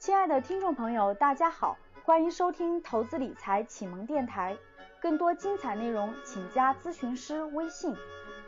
[0.00, 4.56] 亲爱的听众朋友，大家好，欢迎收听投资理财启蒙电台。
[4.98, 7.94] 更多精彩内容，请加咨询师微信：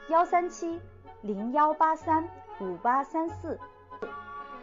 [0.09, 0.81] 幺三七
[1.21, 2.27] 零幺八三
[2.59, 3.61] 五八三四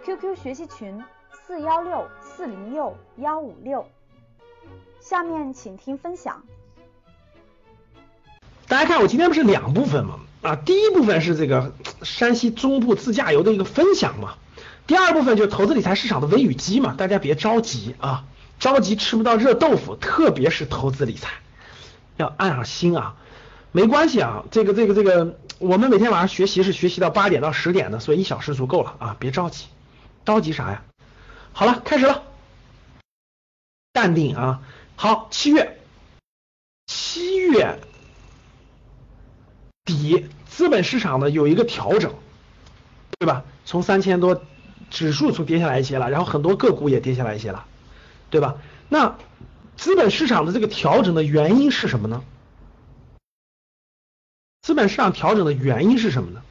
[0.03, 3.85] ，QQ 学习群：四幺六四零六幺五六。
[4.99, 6.41] 下面请听分享。
[8.67, 10.21] 大家看，我今天不是两部分吗？
[10.41, 11.71] 啊，第一部分是这个
[12.01, 14.39] 山西中部自驾游的一个分享嘛，
[14.89, 18.25] 第二部分就是投资理财市场的微雨机嘛，大家别着急啊，
[18.57, 21.29] 着急吃不到热豆腐，特别是投资理财，
[22.17, 23.15] 要按上心啊，
[23.71, 29.65] 没关系啊，这个这个这个，我们每天晚上学习是学习到八点到十点的，所以一小时足够了啊，别着急，
[30.25, 30.81] 着急啥呀？
[31.53, 32.23] 好了，开始了，
[33.93, 34.61] 淡定啊，
[34.95, 35.77] 好，七月，
[36.87, 37.79] 七月。
[39.85, 42.11] 底资本市场呢有一个调整，
[43.19, 43.43] 对吧？
[43.65, 44.41] 从三千多
[44.89, 47.65] 指数从跌下来一些了，然后很多个股也跌下来一些了，
[48.29, 48.57] 对吧？
[48.89, 49.17] 那
[49.77, 52.23] 资本市场的这个调整的原因是什么呢？
[54.61, 56.41] 资本市场调整的原因是什么呢？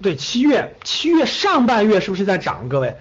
[0.00, 2.68] 对，七月七月上半月是不是在涨？
[2.68, 2.96] 各位，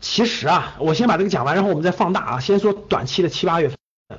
[0.00, 2.40] 其实啊，我先把这个讲完，然后我们再放大啊。
[2.40, 4.18] 先说短期的七八月份，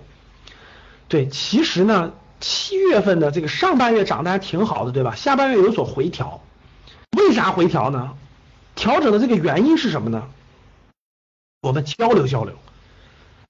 [1.08, 2.14] 对，其实呢。
[2.46, 5.16] 七月份的这个上半月涨的还挺好的，对吧？
[5.16, 6.44] 下半月有所回调，
[7.18, 8.12] 为啥回调呢？
[8.76, 10.24] 调整的这个原因是什么呢？
[11.62, 12.56] 我们交流交流。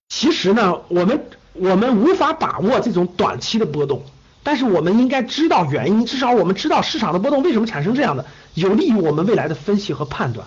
[0.09, 4.03] 其实呢，我们我们无法把握这种短期的波动，
[4.43, 10.45] 但是我们应该知道原因，至少我们知道市场的波动为什么产生这样的，有利于我们未来的分析和判断。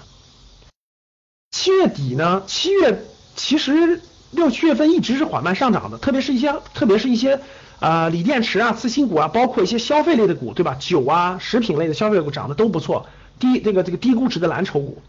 [1.51, 3.03] 七月底呢，七月
[3.35, 7.41] 其实六七月份一直是缓慢上涨的，特别是一些特别是一些。
[7.79, 10.77] 啊，锂电池啊，次新股啊，包括一些消费类的股，对吧？
[10.81, 13.07] 酒啊，食品类的消费股涨得都不错，
[13.39, 15.03] 低这个这个低估值的蓝筹股，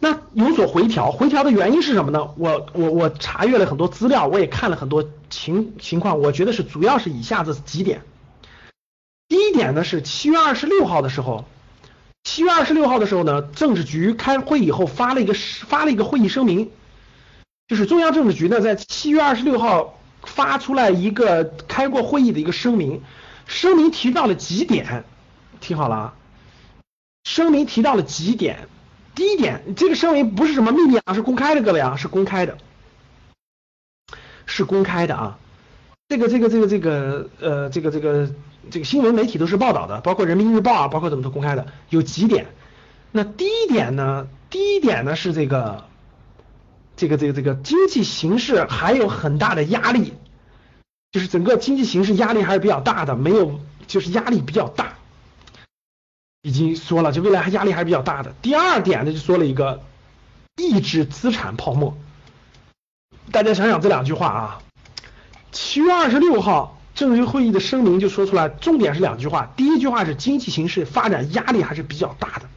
[0.00, 2.30] 那有所回调，回调的原因是什么呢？
[2.36, 8.02] 我我我查阅了很多资料，我也看了很多情情况，我觉得是主要是以下这几点。
[9.28, 11.44] 第一点呢是七月二十六号的时候，
[12.24, 16.70] 七月二十六号的时候呢，政治局开会以后发了一个发了一个会议声明，
[17.68, 19.94] 就是中央政治局呢在七月二十六号。
[20.24, 23.02] 发出来一个开过会议的一个声明，
[23.46, 25.04] 声明提到了几点，
[25.60, 26.14] 听好了啊，
[27.24, 28.68] 声明提到了几点，
[29.14, 32.58] 第一点，这个声明不是什么秘密啊，是公开的，各位啊，是公开的，
[34.46, 35.38] 是公开的啊，
[36.08, 38.30] 这个这个这个这个呃这个这个
[38.70, 42.46] 这个新闻媒体都是报道的，包括人民日报啊，包括怎么都公开的，有几点，
[43.12, 45.87] 那第一点呢，第一点呢是这个。
[46.98, 50.14] 这个这个这个经济形势还有很大的压力，
[51.12, 54.94] 就是整个经济形势压力还是比较大的，没有就是压力比较大，
[56.42, 58.34] 已经说了，就未来还压力还是比较大的。
[58.42, 59.80] 第二点呢，就说了一个
[60.56, 61.96] 抑制资产泡沫。
[63.30, 64.62] 大家想想这两句话啊，
[65.52, 72.48] 七月二十六号政治会议的声明就说出来，重点是两句话，第一句话是经济形势发展压力还是比较大的，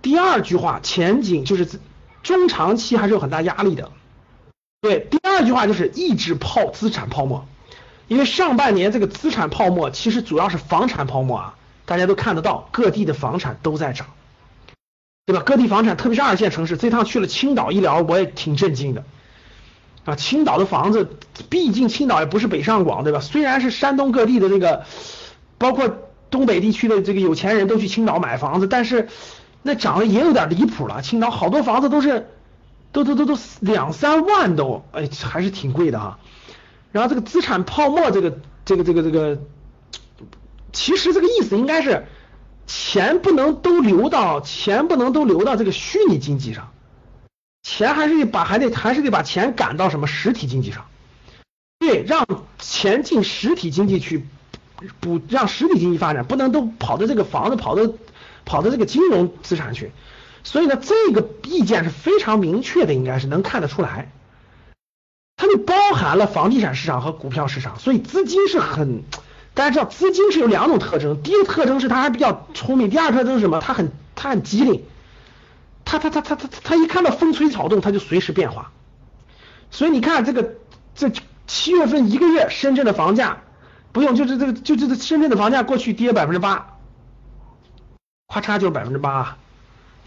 [0.00, 1.68] 第二句话前景就是。
[2.34, 3.90] 中长期还是有很大压力的，
[4.80, 5.06] 对。
[5.10, 7.46] 第二句话就是抑制泡资产泡沫，
[8.08, 11.54] 因为上半年这个资产泡沫其实主要是房产泡沫啊，
[11.84, 14.08] 大家都看得到，各地的房产都在涨，
[15.24, 15.42] 对吧？
[15.44, 19.04] 各地房产，特别是二线城市，这趟去了青岛一聊，我也挺震惊的
[20.04, 20.16] 啊。
[20.16, 23.20] 青岛的房子，毕竟青岛也不是北上广，对吧？
[23.20, 24.84] 虽然是山东各地的这个，
[25.58, 25.96] 包括
[26.30, 29.08] 东北地区的这个有钱人都去青岛买房子，但是。
[29.66, 32.28] 那涨得也有点离谱了，青岛好多房子都是，
[32.92, 36.20] 都都都都两三万都，哎，还是挺贵的哈。
[36.92, 39.38] 然后这个资产泡沫，这个这个这个这个，
[40.72, 42.06] 其实这个意思应该是，
[42.68, 46.72] 钱不能都流到，钱不能都流到这个虚拟经济上，
[47.64, 50.86] 钱还是得把还得还是得把钱赶到什么实体经济上，
[51.80, 52.24] 对，让
[52.60, 54.24] 钱进实体经济去
[55.00, 57.82] 补，让实体经济发展，不能都跑到这个房子跑到。
[58.46, 59.92] 跑到这个金融资产去，
[60.44, 64.10] 所以呢，这个意见是非常明确的，应该是能看得出来，
[65.36, 69.02] 它就包含了房地产市场和股票市场，所以资金是很，
[69.52, 73.58] 大家知道资金是有两种特征，第一个特征是它还比较聪明，第二个特征是什么？
[73.58, 74.84] 它很它很机灵，
[75.84, 78.70] 它它它它它它一看到风吹草动，它就随时变化，
[79.72, 80.54] 所以你看这个
[80.94, 81.10] 这
[81.48, 83.42] 七月份一个月，深圳的房价
[83.90, 86.75] 不用，就是这个就这个深圳的房价过去跌百分之八。
[88.28, 89.36] 咔嚓就是百分之八，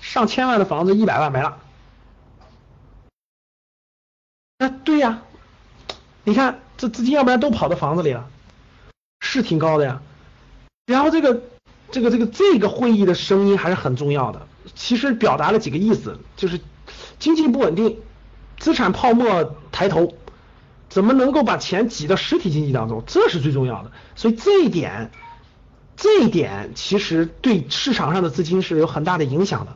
[0.02, 1.58] 上千万的房子一百万没了。
[4.58, 5.22] 那对呀，
[6.24, 8.30] 你看这资金要不然都跑到房子里了，
[9.22, 10.02] 是挺高的呀。
[10.86, 11.44] 然后这个
[11.92, 16.60] 这个这个这个会议的声音还是很重要的，其实表达了几个意思，就是
[17.20, 18.02] 经济不稳定，
[18.58, 20.14] 资产泡沫抬头，
[20.90, 23.92] 怎么能够把钱挤到实体经济当中，这是最重要的。
[24.16, 25.12] 所以这一点，
[26.02, 29.76] 这一点其实对市场上的资金是有很大的影响的。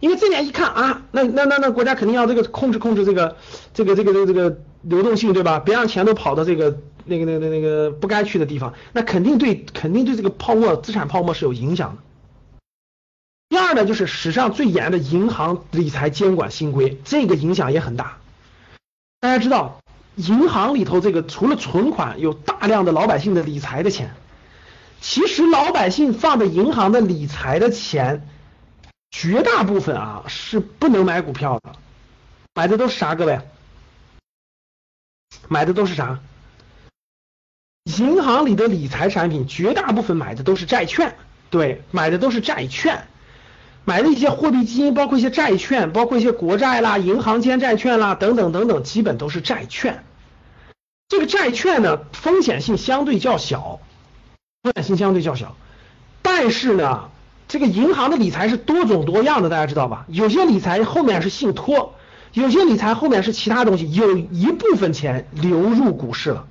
[0.00, 3.36] 因为这点一看啊，那那那那国家肯定要这个控制控制这个
[3.72, 5.58] 这个这个这个这个流动性，对吧？
[5.58, 12.02] 别让钱都跑到这个那个那个那个不该去的地方，那肯定对肯定对这个泡沫资产泡沫是有影响的。
[13.48, 18.18] 第二呢，就是史上最严的银行理财监管新规，这个影响也很大。
[19.20, 19.80] 大家知道，
[20.16, 24.14] 银行里头这个除了存款，有大量的老百姓的理财的钱。
[25.06, 28.26] 其实老百姓放在银行的理财的钱。
[29.10, 31.72] 绝大部分啊是不能买股票的，
[32.54, 33.14] 买的都是啥？
[33.14, 33.38] 各位，
[35.46, 36.18] 买的都是啥？
[37.84, 41.14] 银行里的理财产品，绝大部分买的都是债券，
[41.50, 43.06] 对，买的都是债券，
[43.84, 50.02] 买的一些货币基金，包括一些债券，包括一些国债啦、银行间债券啦等等等等，基本都是债券。
[51.08, 53.78] 这个债券呢，风险性相对较小，
[54.64, 55.54] 风险性相对较小，
[56.22, 57.10] 但是呢。
[57.46, 60.06] 这个银行的理财是多种多样的，大家知道吧？
[60.08, 61.94] 有些理财后面是信托，
[62.32, 66.46] 有些理财后面是其他东西，有一部分钱流入股市了，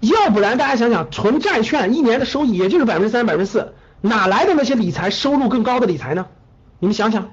[0.00, 6.26] 要不然大家想想，存债券一年的收益也就是百分之三、百分之四，哪来的那些理财收入更高的理财呢？
[6.78, 7.28] 你们想想，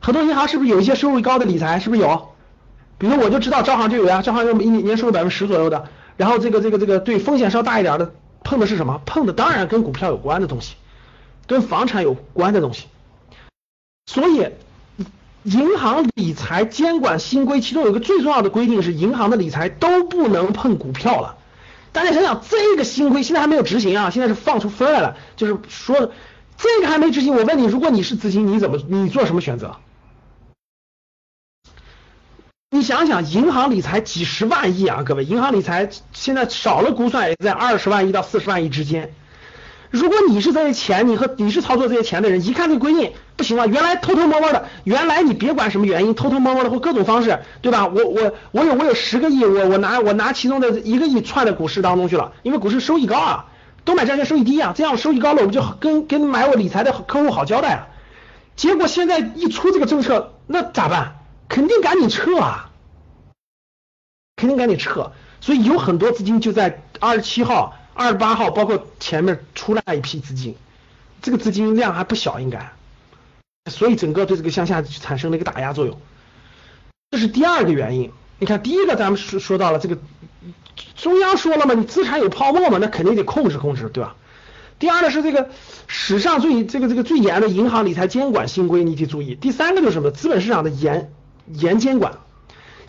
[0.00, 1.78] 很多银行是不是有一些收入高的理财？
[1.80, 2.30] 是不是有？
[2.96, 5.84] 比如我就知道招行就有呀，招行有一年收入百分之十左右的，
[6.16, 9.00] 然后这个这个这个对风险稍大一点的，碰的是什么？
[9.06, 10.74] 碰的当然跟股票有关的东西。
[11.44, 12.86] 跟房产有关的东西，
[14.06, 14.46] 所以
[15.42, 21.36] 银行理财监管新规其中有一个最重要的规定是，银行的理财都不能碰股票了。
[21.90, 26.12] 大家想想，这个新规现在还没有执行啊，现在是放出风来了，就是说
[26.56, 27.34] 这个还没执行。
[27.34, 29.76] 我问你，如果你是资金，你怎么你做什么选择？
[32.74, 39.12] 你想想，银行理财几十万亿啊，各位，银行理财现在少了估算也在二十万亿到四十万亿之间。
[39.90, 47.86] 如果你是这些钱，你和你是操作这些钱的人，一看这个规定不行啊，原来偷偷摸摸的，原来你别管什么原因，偷偷摸摸的或各种方式，对吧？
[47.88, 53.44] 我我我有我有十个亿，我我拿我拿其中的一个亿串在股市当中去了，因为股市收益高啊，
[53.84, 57.88] 都买债券收益低啊，这样收益高了，我就跟跟买我理财的客户好交代啊。
[58.56, 61.16] 结果现在一出这个政策，那咋办？
[61.52, 62.70] 肯定赶紧撤啊，
[64.36, 65.12] 肯定赶紧撤。
[65.42, 67.76] 所以有很多资金就在二十七号。
[67.94, 70.56] 二十八号，包括前面出来一批资金，
[71.20, 72.72] 这个资金量还不小，应该，
[73.70, 76.00] 所以整个对这个向下产生了一个打压作用，
[77.10, 78.10] 这是第二个原因。
[78.38, 79.98] 你看，第一个咱们说说到了这个
[80.96, 84.16] 中央说了嘛，你资产有泡沫嘛，那肯定得控制控制，对吧？
[84.78, 85.50] 第二呢是这个
[85.86, 89.34] 史上最这个这个最严的银行理财监管新规，你得注意。
[89.34, 90.10] 第三个就是什么？
[90.10, 91.12] 资本市场的严
[91.46, 92.14] 严监管。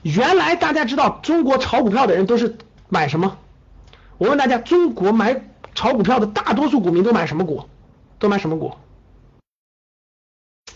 [0.01, 2.57] 原来大家知道，中国炒股票的人都是
[2.89, 3.37] 买什么？
[4.17, 5.41] 我问大家，中国买
[5.75, 7.67] 炒股票的大多数股民都买什么股？
[8.19, 8.73] 都买什么股？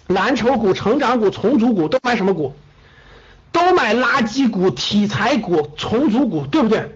[0.07, 2.53] 蓝筹股、成长股、重组股都买什么股？
[3.51, 6.91] 都买垃圾股、题材股、重组股，对不对？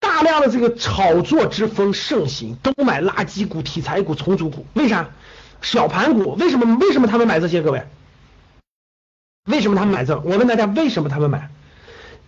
[0.00, 4.66] 大量的这个炒作之风盛行，都买垃圾股、题材股、重组股。
[4.74, 5.08] 为啥？
[5.62, 6.34] 小盘股？
[6.34, 6.76] 为什么？
[6.76, 7.62] 为什么他们买这些？
[7.62, 7.82] 各位？
[9.48, 10.18] 为什么他们买这？
[10.20, 11.50] 我问大家，为什么他们买？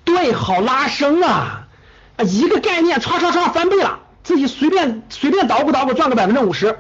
[0.05, 1.69] 对，好拉升啊！
[2.17, 6.79] 啊一个概念，唰唰唰翻倍了，自己随便随便捣鼓捣鼓赚个百分之五十，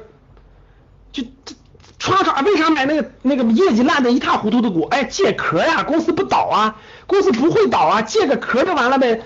[1.12, 1.54] 就这
[1.98, 4.88] 唰唰，为啥买那个那个业绩烂的一塌糊涂的股？
[4.90, 9.22] 哎，借壳呀，公司不倒啊，公司不会倒啊，借个壳就完了呗。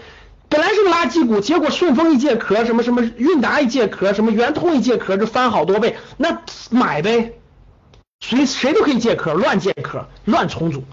[0.48, 7.32] 本来是个垃圾股，结果顺丰一借壳，什么什么韵达一借壳，什么圆通一借壳，就翻好多倍，那买呗，
[8.20, 10.84] 谁谁都可以借壳，乱借壳，乱重组，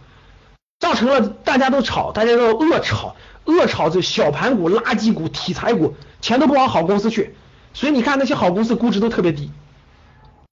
[0.81, 3.15] 造成了大家都炒，大家都恶炒。
[3.45, 7.35] 恶炒这小盘股、垃圾股、题材股，钱都不往好公司去，
[7.73, 9.49] 所以你看那些好公司估值都特别低，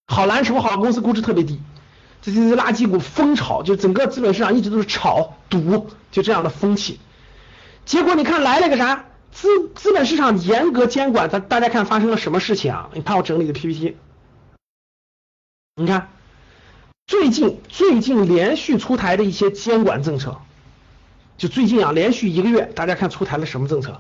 [0.08, 1.62] 好蓝筹、好公司估值特别低，
[2.22, 7.00] 这些垃圾股疯炒，就整个资本市场一直都是炒赌，就这样的风气。
[7.86, 9.06] 结果你看来了个啥？
[9.32, 12.90] 资资本市场严格监管，咱大家看发生了什么事情啊？
[12.96, 13.98] 你看我整理的 PPT，
[15.76, 16.10] 你看
[17.10, 20.40] 最近最近连续出台的一些监管政策。
[21.40, 24.00] 就最近啊，连续一个月，大家看出台了什么政策？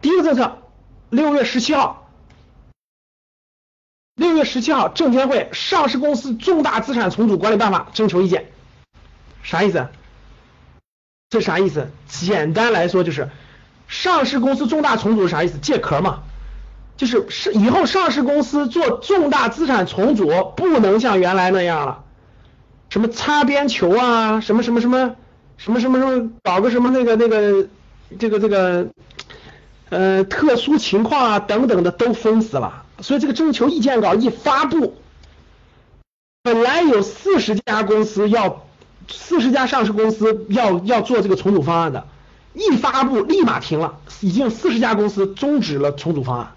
[0.00, 0.62] 第一个政策，
[1.10, 2.10] 六月十七号，
[4.14, 8.50] 六月十七号，证监会《上市公司重大资产重组管理办法》征求意见，
[9.42, 9.86] 啥意思？
[11.28, 11.90] 这啥意思？
[12.08, 13.28] 简单来说就是，
[13.88, 15.58] 上市公司重大重组是啥意思？
[15.58, 16.22] 借壳嘛，
[17.00, 22.04] 就是是以后上市公司做重大资产重组不能像原来那样了，
[22.90, 25.16] 什么擦边球啊，什么什么什么
[25.56, 27.68] 什么什么什么，搞个什么那个那个
[28.18, 28.88] 这个这个
[29.88, 32.84] 呃特殊情况啊等等的都封死了。
[33.00, 34.94] 所以这个征求意见稿一发布，
[36.42, 38.66] 本来有四十家公司要
[39.08, 42.06] 四十家上市公司要要做这个重组方案的，
[42.52, 46.52] 一发布立马停了，已经四十家公司终止了重组方案，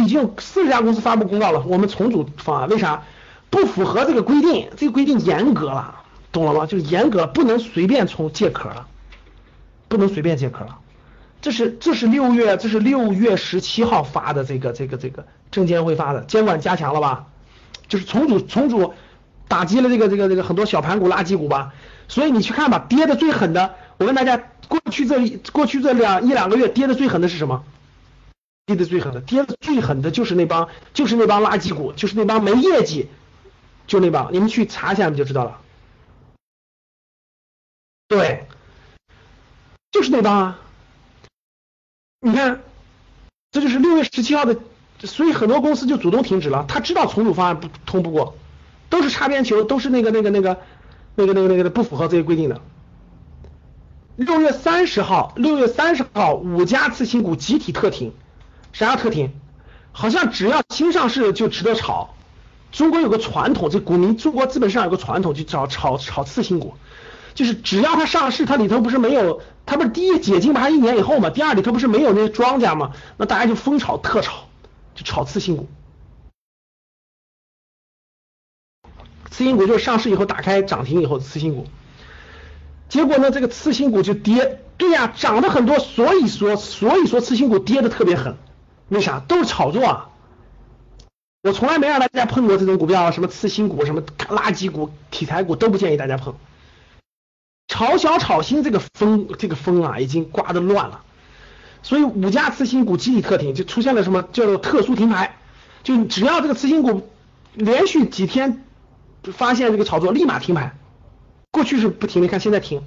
[0.00, 3.02] 已经四十家公司发布公告了，我们重组方案为啥？
[3.50, 5.94] 不符合这个规定，这个规定严格了，
[6.32, 6.66] 懂了吗？
[6.66, 8.88] 就是严格，不能随便从借壳了，
[9.86, 10.78] 不能随便借壳了。
[11.40, 17.26] 这是这是六月这是六月十七号发的这个这个这个证监会发的，监管加强了吧？
[17.86, 18.94] 就是重组重组
[19.46, 21.72] 打击了这个这个这个很多小盘股垃圾股吧？
[22.08, 27.62] 所以你去看吧，跌的最狠的，我问大家，过去这过去这两一两个月跌的最狠的是什么？
[28.66, 33.08] 跌的最狠的，跌的最狠的就是那帮就是那帮垃圾股，就是那帮没业绩。
[33.86, 35.60] 就那帮，你们去查一下，你就知道了。
[38.08, 38.46] 对，
[39.92, 40.60] 就是那帮啊。
[42.20, 42.62] 你看，
[43.50, 44.58] 这就是六月十七号的，
[45.00, 46.64] 所以很多公司就主动停止了。
[46.66, 48.38] 他知道重组方案不通不过，
[48.88, 50.62] 都是擦边球，都是那个那个那个
[51.14, 52.62] 那个那个那个不符合这些规定的。
[54.16, 58.14] 六月三十号，六月三十号，五家次新股集体特停，
[58.74, 59.32] 啥叫特停？
[59.92, 62.14] 好像只要新上市就值得炒。
[62.72, 66.74] 中国有个传统，这股民中国资本市场有个传统，就炒炒炒次新股，
[67.32, 74.48] 就是只要它上市，它里头不是没有，它不是第一解禁不还，一年以后嘛，第二里头不是没有那些庄家嘛，那大家就疯炒特炒，
[74.96, 75.68] 就炒次新股。
[79.30, 81.68] 次新股就是上市以后打开涨停以后的次新股，
[82.88, 88.36] 结果呢，这个次新股就跌，对呀，涨的很多，所以说所以说次新股跌的特别狠，
[88.94, 89.20] 为啥？
[89.20, 90.08] 都是炒作啊。
[91.42, 96.34] 我从来没让大家碰过这种股票，什么次新股、什么垃圾股、题材股都不建议大家碰。
[97.68, 101.02] 炒小炒新这个风，这个风啊，已经刮得乱了。
[101.82, 105.36] 所以五家次新股集体特停，就出现了什么叫做特殊停牌，
[105.82, 107.10] 就只要这个次新股
[107.52, 108.64] 连续几天
[109.24, 110.74] 发现这个炒作，立马停牌。
[111.50, 112.82] 过去是不停，的看现在停。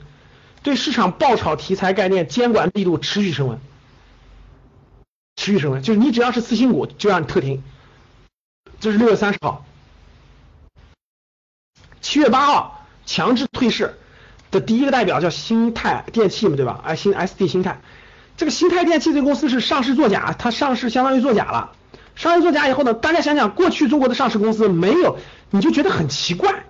[0.64, 3.60] 对市场爆炒题材概念监管力度持续升温，
[5.38, 7.64] 持续升温，就是你只要是次新股，就让你特停。
[8.82, 9.66] 这是六月三十号，
[12.02, 13.98] 七月八号强制退市
[14.52, 16.82] 的第一个代表叫新泰电器嘛，对吧？
[16.84, 17.80] 哎，新 SD 新泰，
[18.36, 21.72] 这个新泰电器这个公司是上市作假，它上市相当于作假了。
[22.16, 25.18] 上市作假以后呢，大家想想，过去中国的上市公司没有，
[25.52, 26.66] 你就觉得很奇怪，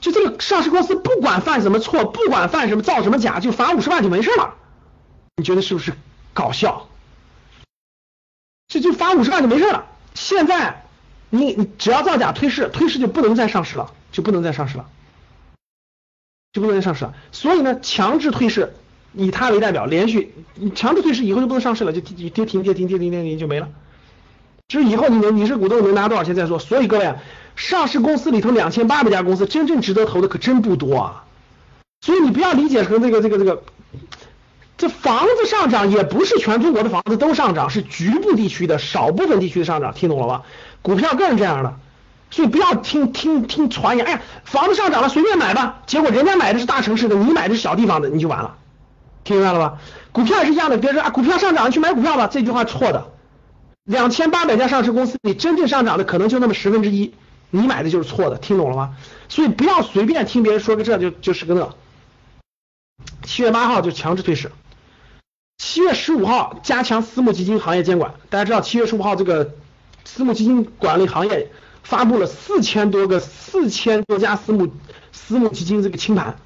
[0.00, 4.54] 就这个上市公司不管犯什么错，不管犯什么造什么假，就罚五十万就没事了，
[5.36, 5.94] 你觉得是不是
[6.34, 6.88] 搞笑？
[8.72, 10.78] 这就罚五十万就没事了，现在。
[11.34, 14.86] 你你只要造假退市，退市就不能再上市了，就不能再上市了，
[16.52, 17.14] 就不能再上市了。
[17.32, 18.74] 所以呢，强制退市，
[19.14, 23.70] 以他为代表，连续你强制退市以后就不能上市了，就跌跌停跌停跌停跌停就没了。
[24.68, 26.58] 就是以后你能你是股东能拿多少钱再说。
[26.58, 27.14] 所以各位，
[27.56, 31.24] 上市公司里头两千八百家公司，真正值得投的可真不多啊。
[32.02, 33.62] 所以你不要理解成这个这个这个，
[34.82, 40.42] 这房子上涨也不是全中国的房子都上涨，是局部地区的少部分地区的上涨，听懂了吧？
[40.82, 41.76] 股票更是这样的，
[42.32, 45.82] 所以不要听听听传言，哎呀，房子上涨了，随便买吧。
[45.86, 48.56] 结果人家买的是大城市的，你买的是小地方的，你就完了。
[49.22, 49.78] 听明白了吧？
[50.10, 53.12] 股票也是一样的，别说啊，股票上涨，你去买股票吧，这句话错的。
[53.84, 57.14] 两千八百家上市公司里，真正上涨的可能就那么十分之一，
[57.50, 58.96] 你买的就是错的，听懂了吗？
[59.28, 61.68] 所以不要随便听别人说个这就就是个那。
[63.22, 64.50] 七月八号就强制退市，
[65.62, 68.14] 七月十五号加强私募基金行业监管。
[68.30, 69.54] 大家知道七月十五号这个。
[70.04, 71.52] 私募基金管理行业
[71.84, 74.68] 发布了四千多个、四千多家私募
[75.12, 76.36] 私募基金这个清盘，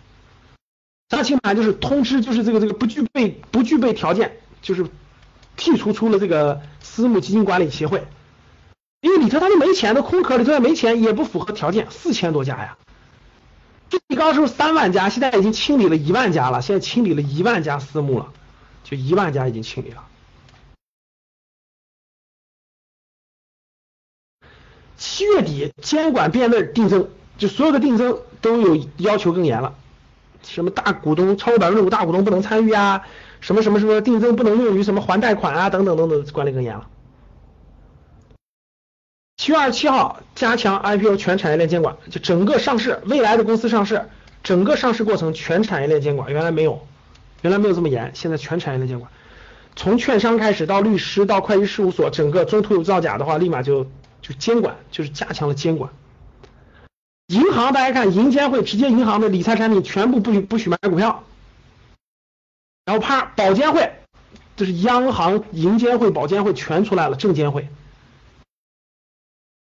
[1.09, 4.85] 啥清盘就是通知，就是这个这个不具备不具备条件，就是
[5.57, 8.07] 剔除出了这个私募基金管理协会，
[9.01, 12.77] 因为里头他都没钱，都空壳里头也没钱，也不符合条件，四千多家呀，
[13.89, 18.33] 最高时候三万家，现在已经清理了一万家了，现在清理了一万家私募了，
[18.87, 20.07] 就一万家已经清理了。
[24.97, 29.75] 七月底监管变味定增，就所有的定增都有要求更严了，
[30.45, 33.05] 什么大股东超过百分之五大股东不能参与啊，
[33.41, 36.89] 什么什么什么定增不能用于什么还贷款啊等等等等，管理更严了。
[39.37, 44.09] 七月二十七号加强 IPO 全产业链监管，就整个上市未来的公司上市，
[44.45, 46.87] 整个上市过程全产业链监管，原来没有，
[47.47, 49.09] 原来没有这么严，现在全产业链监管，
[49.77, 53.87] 从券商开始到律师到会计事务所，整个中途有造假的话，立马就。
[54.23, 55.93] 就监管，就是加强了监管。
[57.29, 61.23] 银行大家看，银监会直接银行的理财产品全部不许不许买股票，
[62.87, 63.93] 然后啪，保监会，
[64.57, 67.69] 这是央行、银监会、保监会全出来了，证监会。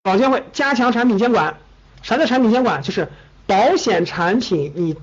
[0.01, 1.57] 保监会加强产品监管，
[2.01, 2.83] 啥叫产品监管？
[2.83, 3.09] 就是
[3.47, 4.95] 保险产品，你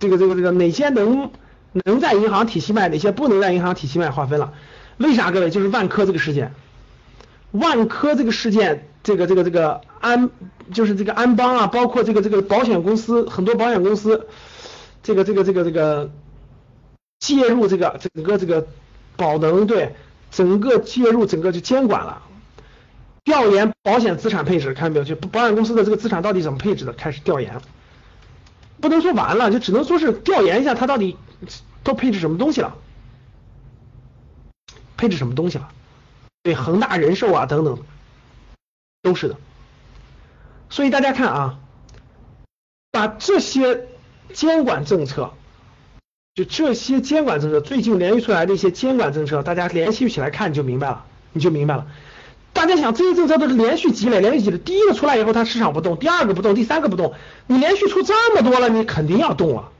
[0.00, 1.30] 这个这个这个哪些能
[1.84, 4.52] 能在银行体系卖，哪些不能在银行体系卖，划分了。
[4.96, 5.30] 为啥？
[5.32, 6.52] 各位，就是万科这个事件，
[7.50, 10.30] 万科这个事件，这个这个这个安，
[10.72, 14.28] 就是这个安邦啊，包括这个这个保险公司，很多保险公司，
[15.02, 16.10] 这个这个这个这个
[17.18, 18.66] 介入这个整个这个
[19.16, 19.94] 保能对
[20.30, 22.22] 整个介入整个就监管了。
[23.24, 25.04] 调研保险资产配置，看没有？
[25.04, 27.60] 就保险公司的这个资产到底怎么配置的，开始调研。
[28.80, 31.16] 不能说完了，就只能说是调研一下，它到底
[31.82, 32.76] 都配置什么东西了？
[34.96, 35.68] 配置什么东西了？
[36.42, 37.78] 对，恒大人寿啊等等，
[39.02, 39.36] 都是的。
[40.70, 41.58] 所以大家看啊，
[42.90, 43.86] 把这些
[44.32, 45.32] 监管政策，
[46.34, 51.86] 就这些监管政策，最近连续出来的一些监管政策，大家联系起来看，你就明白了，你就明白了。
[52.52, 54.58] 大家想，这些政策都是连续积累，连续积累。
[54.58, 57.14] 第一个出来以后，它市场不动；第二个不动；第三个不动。
[57.46, 59.72] 你连续出这么多了，你肯定要动了，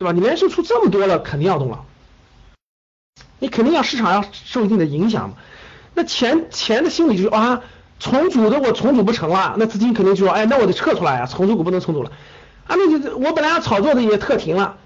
[0.00, 0.12] 对吧？
[0.12, 1.84] 你连续出这么多了，肯定要动了。
[3.38, 5.34] 你肯定要市场要受一定的影响嘛。
[5.92, 7.60] 那钱钱的心理就是啊，
[7.98, 12.12] 重组的我重组不成了，那资金肯定就说，哎，那我得撤出来啊，重组股不能重组了
[12.66, 12.76] 啊。
[12.76, 14.78] 那就我本来要炒作的也特停了，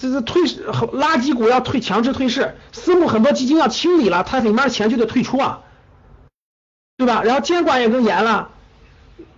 [0.00, 5.60] 这是退市垃圾股要退强制退市，私募很多基金要清理了，它里面钱就得退出啊。
[6.96, 7.22] 对吧？
[7.22, 8.48] 然后监管也更严了，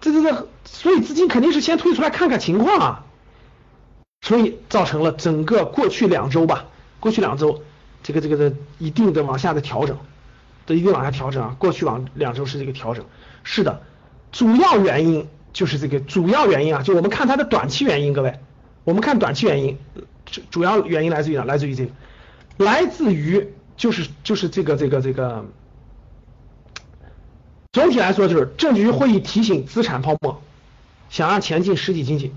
[0.00, 3.04] 这这这，所以资金肯定是先退出来看看情况啊，
[4.26, 6.64] 所以造成了整个过去两周吧，
[6.98, 7.62] 过去两周
[8.02, 9.96] 这个这个的一定的往下的调整，
[10.66, 11.54] 的一定往下调整啊。
[11.60, 13.04] 过去往两周是这个调整，
[13.44, 13.82] 是的，
[14.32, 18.40] 主要原因就是这个主要原因啊，就我们看它的短期原因，各位，
[18.82, 19.78] 我们看短期原因，
[20.24, 21.44] 主主要原因来自于哪？
[21.44, 21.92] 来自于这个，
[22.56, 25.46] 来自于就是就是这个这个这个。
[27.72, 30.42] 总体来说就是政治局会议提醒资产泡沫，
[31.10, 32.32] 想让钱进实体经济，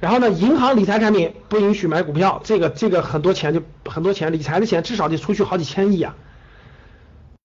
[0.00, 6.14] 然后呢，银行理财产品不允许买股票，这个这个很多钱就很多钱理财的钱至少得出去好几千亿啊。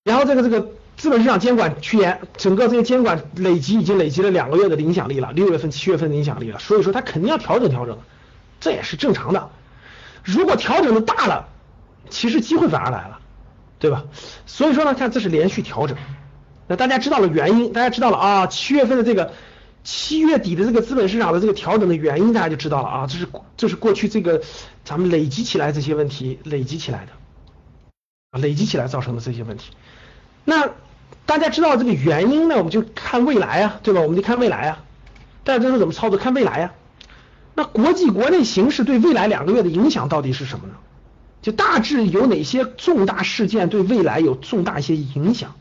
[0.03, 7.97] 然后这个这个资本市场监管趋严，整个这些监管累积已经累积了两个月的影响力了，六月份七月份的影响力了，所以说它肯定要调整调整，
[8.59, 9.49] 这也是正常的。
[10.23, 11.47] 如果调整的大了，
[12.09, 13.19] 其实机会反而来了，
[13.77, 14.03] 对吧？
[14.45, 15.95] 所以说呢，看这是连续调整。
[16.67, 19.33] 那大家知道了原因，大家知道了啊，七月份的这个
[19.83, 24.41] 七月底的这个资本市场的这个调整的原因，大家就知道了啊，这是这是过去这个
[24.83, 29.71] 咱们累积起来这些问题累积起来的，累积起来造成的这些问题。
[30.45, 30.69] 那
[31.25, 34.01] 大家知道这个原因呢，我们就看未来啊，对吧？
[34.01, 34.83] 我们就看未来啊，
[35.43, 36.19] 大家知道怎么操作？
[36.19, 36.73] 看未来啊。
[37.55, 40.75] 那国际国内形势对未来两个月的影响到底是什么呢？
[41.41, 45.55] 就大致有哪些重大事件对未来有重大一些影响？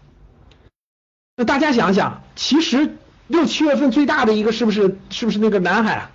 [1.37, 2.97] 那大家想想，其实
[3.29, 6.09] 六七月份最大的一个是不是是不是那个南海，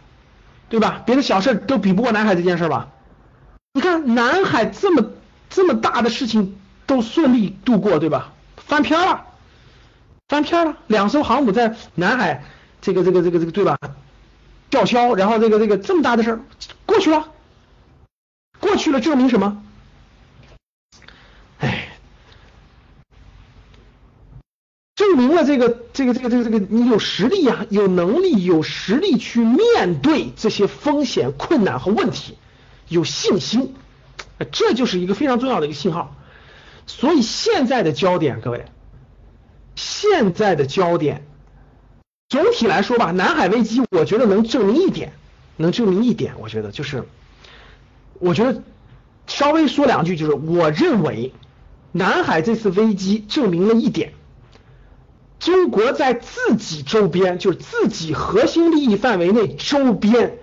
[0.68, 1.02] 对吧？
[1.06, 2.90] 别的小事都比不过南海这件事吧？
[3.74, 5.12] 你看南海这么
[5.50, 8.34] 这么大的事情都顺利度过，对吧？
[8.58, 9.26] 翻篇了，
[10.28, 12.44] 翻篇了，两艘航母在南海
[12.82, 13.78] 这个这个这个这个对吧？
[14.70, 16.40] 吊销，然后这个这个这么大的事儿
[16.86, 17.28] 过去了，
[18.60, 19.64] 过去了，证明什么？
[25.14, 32.36] 证明了这个这个这个这个这个你有实力呀，有能力，有实力去面对这些风险、困难和问题，
[32.88, 33.76] 有信心，
[34.52, 36.16] 这就是一个非常重要的一个信号。
[36.88, 38.66] 所以现在的焦点，各位，
[39.76, 41.28] 现在的焦点，
[42.28, 45.14] 总体来说吧，南海危机，我觉得能证明一点，
[45.58, 47.04] 能证明一点，我觉得就是，
[48.18, 48.64] 我觉得
[49.28, 51.34] 稍微说两句，就是我认为
[51.92, 54.14] 南海这次危机证明了一点。
[55.44, 60.38] 中国在自己周边，就是自己核心利益范围内周边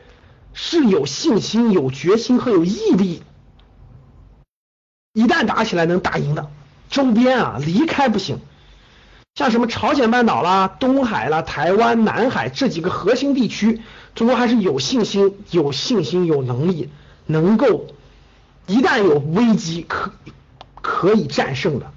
[0.53, 3.23] 是有信心、有决心和有毅力，
[5.15, 6.51] 一旦打起来能打赢的。
[6.91, 8.41] 周边啊，离开不行。
[9.37, 13.81] 像什么朝鲜半岛啦、东海啦、台湾、南海这几个核心地区，
[14.15, 16.91] 中国还是有信心、有信心、有能力，
[17.25, 17.87] 能够
[18.67, 20.13] 一旦有危机可
[20.83, 21.91] 可以战胜的。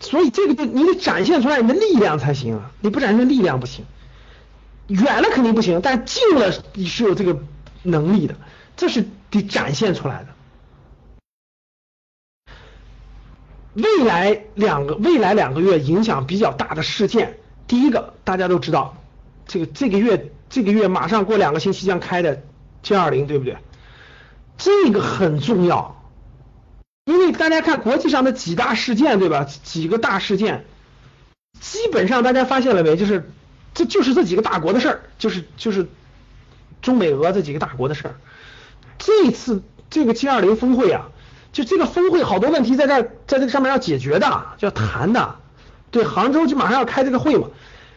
[0.00, 2.70] 所以这个就你得展现出来你的力量才行啊！
[2.80, 3.84] 你不展现力量不行，
[4.88, 7.40] 远了肯定不行，但近了你是有这个
[7.82, 8.36] 能力的，
[8.76, 10.28] 这是得展现出来的。
[13.74, 18.96] 未来两个未来两个月影响比较大的事件，第一个大家都知道，
[19.46, 22.42] 这个这个月这个月马上过两个星期将开的
[22.82, 23.56] G20，对不对？
[24.58, 26.05] 这个很重要，
[27.06, 29.46] 因为大家看国际上的几大事件，对吧？
[29.62, 30.64] 几个大事件，
[31.60, 32.96] 基本上大家发现了没？
[32.96, 33.30] 就是
[33.74, 35.86] 这就是这几个大国的事儿，就是就是
[36.82, 38.16] 中美俄这几个大国的事儿。
[38.98, 41.06] 这次这个 G20 峰会啊，
[41.52, 45.36] 就这个峰会好多问题在这，在这个上面要解决的，要谈的。
[45.92, 47.46] 对，杭州就马上要开这个会嘛，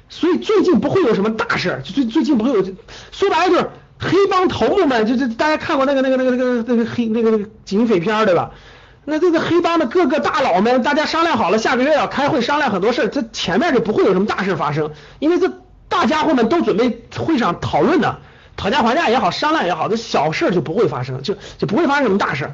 [0.10, 2.64] 所以最近不会有什么大事儿，就最最近不会有，
[3.12, 8.52] 说白了就是黑帮头目们，就就大家看过那个那个那个那个那个黑那个那个警匪片对吧？
[9.10, 15.52] 那这个黑帮的各个大佬们，大家商量好了，下个月要开会商量很多事儿这前面就不会有什么大事发生，因为这
[15.88, 18.20] 大家伙们都准备会上讨论的，
[18.56, 22.54] 讨价还价也好，商量也好，这小事儿就不会发生，就就不会发生什么大事。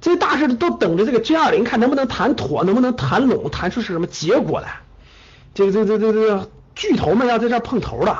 [0.00, 4.80] 这些大事都等着这个 G 二零看能不能谈妥，能不能谈拢，谈出是什么结果来。
[5.54, 8.16] 这个这个这个这这巨头们要在这碰头的，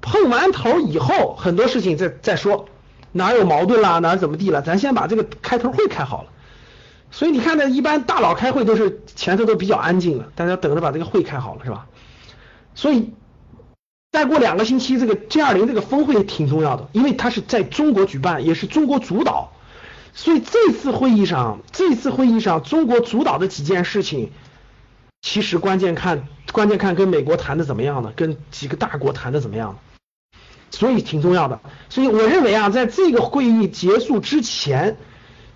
[0.00, 2.66] 碰完头以后，很多事情再再说，
[3.12, 6.28] 哪有矛盾啦，哪怎么地了，咱先把这个开头会开好了。
[7.12, 11.86] 所以你看呢，一般大佬开会都是前头都比较安静的，大家等着把这个会开好了，是吧？
[12.74, 13.12] 所以
[14.10, 19.52] 再过两个星期，这个 G 二零这个峰会挺重要的，因为它是在中国举办，也是中国主导。
[20.14, 24.30] 所以这次会议上，这次会议上，中国主导的几件事情，
[25.20, 28.12] 其实关键看，关键看跟美国谈的怎么样呢？
[28.16, 29.78] 跟几个大国谈的怎么样？
[30.70, 31.60] 所以挺重要的。
[31.90, 34.96] 所以我认为啊，在这个会议结束之前，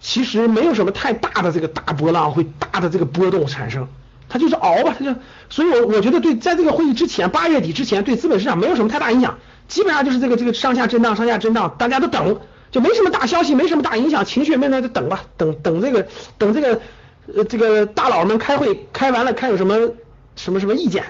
[0.01, 3.89] 其实没有什么太大的这个大波浪，会大的这个波动产生。
[4.29, 5.15] 它就是熬吧，它就。
[5.49, 12.41] 所以我我觉得对，在这个会议之前，八月底之前，对资本市场没有什么太大影响，基本上就是这个这个上下震荡，上下震荡，大家都等。
[12.73, 16.81] 就没什么大消息，没什么大影响，情绪面呢就等吧，等等这个，等这个，
[17.35, 19.93] 呃，这个大佬们开会开完了，看有什么
[20.35, 21.05] 什么什么意见，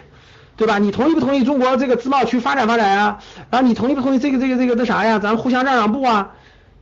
[0.56, 0.78] 对吧？
[0.78, 3.18] 你同意不同意中国这个自贸区发展发展啊？
[3.50, 5.18] 然后你同意不同意这个这个这个那啥呀？
[5.18, 6.34] 咱互相让让步啊？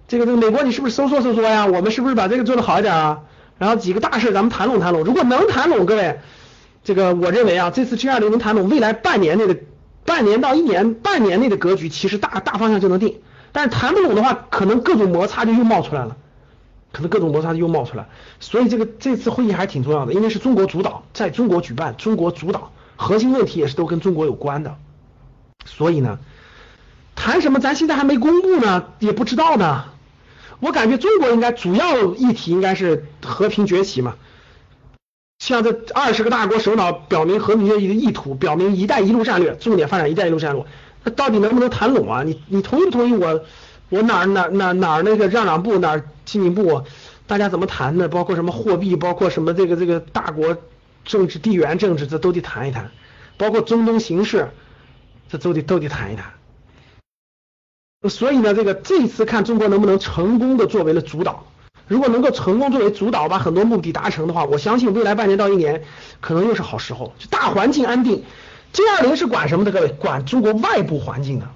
[0.06, 1.66] 这个这个美国你是不是收缩收缩呀？
[1.66, 3.20] 我们是不是把这个做的好一点啊？
[3.58, 6.18] 然后几个大事咱们谈拢谈拢，如果能谈拢，各位，
[6.82, 9.56] 这个我认为啊，这次 G 二零能谈拢，未来半年内的
[10.04, 13.20] 半年到一年半年内的格局，其实大大方向就能定。
[13.52, 16.16] 但是谈不拢的话，可能各种摩擦就又冒出来了，
[16.92, 18.06] 可能各种摩擦就又冒出来，
[18.40, 24.76] 所以这个这次会议还挺重要的，因为是中国主导，在中国举办，中国主导，核心问题也是都跟中国有关的，
[25.64, 26.18] 所以呢，
[27.14, 29.84] 谈什么咱现在还没公布呢，也不知道呢。
[30.60, 34.16] 我感觉中国应该主要议题应该是和平崛起嘛，
[35.38, 40.64] 像这二十个大国首脑表明和平崛起的意图，表明“一带一路”战略，重点发展“一带一路”战略。
[41.02, 42.22] 那到底能不能谈拢啊？
[42.22, 43.44] 你你同不同意我
[43.90, 46.82] 我哪哪哪哪那个让让步哪儿进一步？
[47.26, 48.08] 大家怎么谈呢？
[48.08, 50.56] 包括什么货币，包括什么这个这个大国
[51.04, 52.90] 政治、地缘政治，这都得谈一谈。
[53.36, 54.48] 包括中东形势，
[55.28, 56.32] 这都得都得谈一谈。
[58.08, 61.44] 所以呢，这个这次看中国能不能成功的作为了主导。
[61.86, 65.84] 如果能够成功作为主导，把很多目的达成的话，我相信未来半年到一年
[66.20, 68.24] 可能又是好时候，就大环境安定。
[68.72, 69.70] G 二零是管什么的？
[69.70, 71.46] 各位，管中国外部环境的，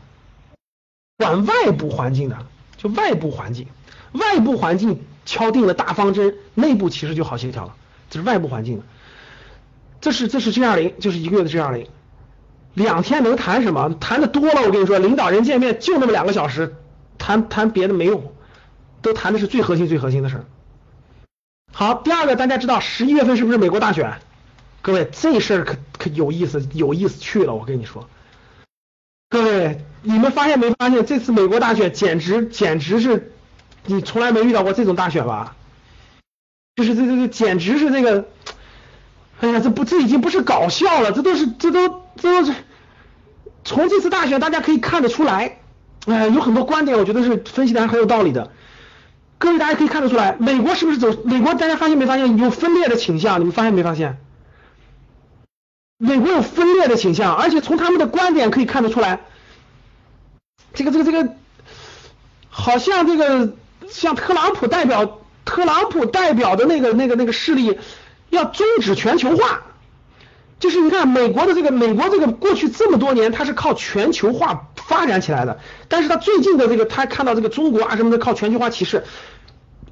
[1.17, 2.37] 管外部环境的，
[2.77, 3.67] 就外部环境，
[4.13, 7.75] 外部环境敲定了大方针，内部其实就好协调了。
[8.11, 8.85] 这是外部环境的，
[10.01, 11.89] 这是这是 G 二零，就是一个月的 G 二零，
[12.79, 13.93] 两天能谈什么？
[13.99, 16.77] 谈的多了，我跟你说，领导人见面就那么两个小时，
[17.19, 18.33] 谈谈别的没用，
[19.03, 20.45] 都谈的是最核心最核心的事儿。
[21.73, 24.21] 好，第二个大家知道，十一月份是不是美国大选？
[24.81, 27.55] 各位，这事儿可可有意思，有意思去了。
[27.55, 28.09] 我跟你说，
[29.29, 33.33] 各位，你们发现没发现，这次美国大选简直简直是，
[33.87, 35.57] 你从来没遇到过这种大选吧？
[36.77, 38.29] 就是这这这，简直是这个，
[39.41, 42.55] 哎呀，这不这已经不是搞笑了，这都是这都这都是，
[43.69, 45.59] 从这次大选大家可以看得出来，
[46.07, 48.51] 哎，有很多观点，我觉得是分析的还很有道理的。
[49.37, 51.13] 各位大家可以看得出来，美国是不是走？
[51.25, 53.39] 美国大家发现没发现有分裂的倾向？
[53.41, 54.17] 你们发现没发现？
[55.99, 59.21] 美国有分裂的倾向，而且从他们的观点可以看得出来，
[60.73, 61.35] 这个这个这个，
[62.49, 63.53] 好像这个
[63.91, 67.79] 像特朗普代表特朗普代表的那个那个那个势力
[68.31, 69.61] 要终止全球化，
[70.59, 79.05] 就是你看美国的这个美国这个过去这么多年它是靠全球化发展起来的，但是他最近的这个他看到这个中国啊什么的靠全球化歧视，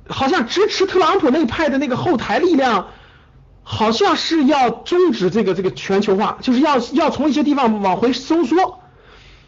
[0.08, 2.88] 好像支持特朗普那派的那个后台力量。
[3.68, 8.78] 好像是要终止这个这个全球化，就是要要从一些地方往回收缩。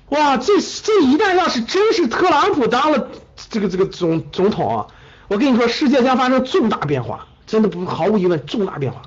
[0.09, 3.11] 哇，这这一旦要是真是特朗普当了
[3.49, 4.87] 这个这个总总统啊，
[5.29, 9.03] 我跟你说，世界将发生重大变化，真的不毫无疑问重大变化。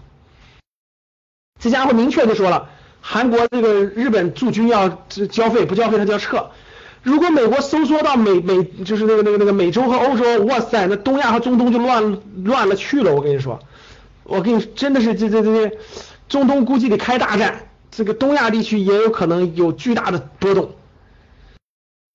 [1.62, 2.68] 这家伙明确的说了，
[3.00, 4.90] 韩国这个日本驻军要
[5.30, 6.50] 交费，不交费他就要撤。
[7.04, 13.14] 如果美国收缩到美美就是那个那个那个美洲和欧洲，哇塞，那东亚和中东就乱乱了去了。
[13.14, 13.60] 我跟你说，
[14.24, 15.78] 我跟你真的是这这这这，
[16.28, 20.72] 中东估计得开大战，这个东亚地区也有可能有巨大的波动。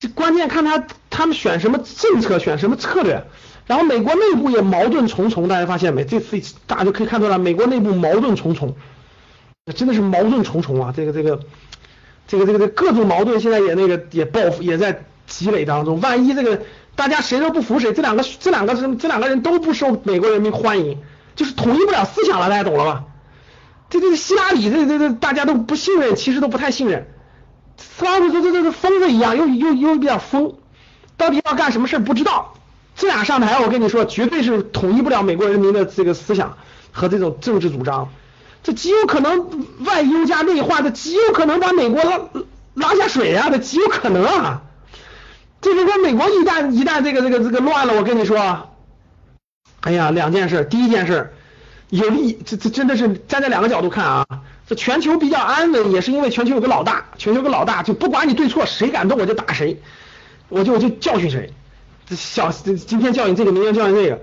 [0.01, 3.25] 这关键看他他们选什么政策，选什么策略。
[3.67, 6.05] 然后美国内部也矛盾重重，大家发现没？
[6.05, 8.77] 这次大家就可以看出来，美国内部矛盾重重，
[9.75, 10.93] 真的是矛盾重重啊！
[10.97, 11.41] 这个这个。
[12.29, 16.63] 这个这个这各种矛盾现在也那个也爆也在积累当中，万一这个
[16.97, 20.99] 大家谁都不服谁，这两个这两个这这两个人都不受美国人民欢迎，
[21.37, 23.05] 就是统一不了思想了，大家懂了吧？
[23.91, 27.07] 这这个希拉里这这这大家都不信任，其实都不太信任。
[27.97, 30.55] 特朗普这这这个疯子一样，又又又比较疯，
[31.17, 32.55] 到底要干什么事不知道。
[32.97, 36.57] 这俩上台，我跟你说，绝对是统一不了美国人民的这个思想
[36.91, 38.09] 和这种政治主张。
[38.67, 39.49] 这极有可能
[39.85, 42.19] 外忧加内患，这极有可能把美国拉
[42.75, 44.63] 拉下水呀，这极有可能啊！
[45.61, 48.71] 这如果美国一旦一旦这个这个这个乱了，我跟你说，
[49.83, 51.33] 哎呀，两件事，第一件事
[51.91, 54.27] 有利，这这真的是站在两个角度看啊，
[54.67, 59.81] 这全球比较安稳，也是因为全球有个老大，全球有个老大，就不管你对错，谁敢动我就打谁，
[60.49, 61.53] 我就我就教训谁，
[62.09, 64.23] 这小今天教训这个，明天教训那个，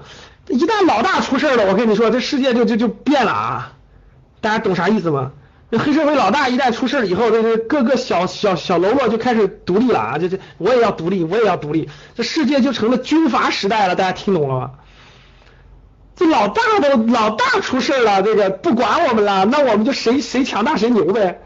[0.50, 3.73] 一旦老大出事了，我跟你说，这世界就就就变了啊！
[4.44, 5.32] 大家懂啥意思吗？
[5.70, 10.18] 那黑社会老大一旦出事了以后，这个各个小小小喽啰就开始独立了啊！
[10.20, 13.96] 这这我也要独立，我也要独立，这世界就成了军阀时代了。
[13.96, 14.72] 大家听懂了吗？
[16.16, 21.42] 这老大都老大出事了，这个不管我们了，那我们就谁谁强大谁牛呗。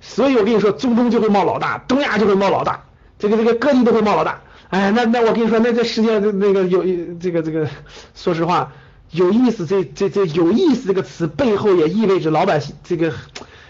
[0.00, 2.84] 所以我跟你说，中东就会冒老大，东亚就会冒老大，
[3.18, 4.42] 这个这个各地都会冒老大。
[4.68, 6.84] 哎，那那我跟你说，那这世界那个有
[7.20, 7.66] 这个这个，
[8.14, 8.70] 说实话。
[9.14, 13.12] 有意思，这这这有意思这个词背后也意味着老百姓这个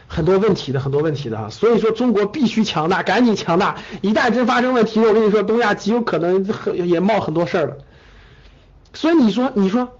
[0.08, 6.46] 很多问题的很多问题的啊，所以说中国必须强大，赶紧强大，一旦真发生问题，我跟你说，东亚极有可能
[6.86, 7.76] 也冒很多事儿了。
[8.94, 9.92] 所以你说你说，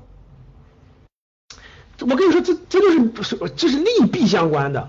[2.00, 3.10] 我跟你说，这这就是
[3.54, 4.88] 这是利弊相关的。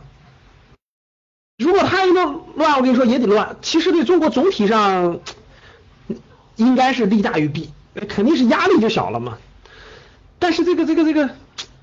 [1.57, 2.23] 如果他一个
[2.55, 3.57] 乱，我跟你说也得乱。
[3.61, 5.19] 其实对中国总体上
[6.55, 7.71] 应该是利大于弊，
[8.07, 9.37] 肯定是压力就小了嘛。
[10.45, 11.27] 但是这个这个这个，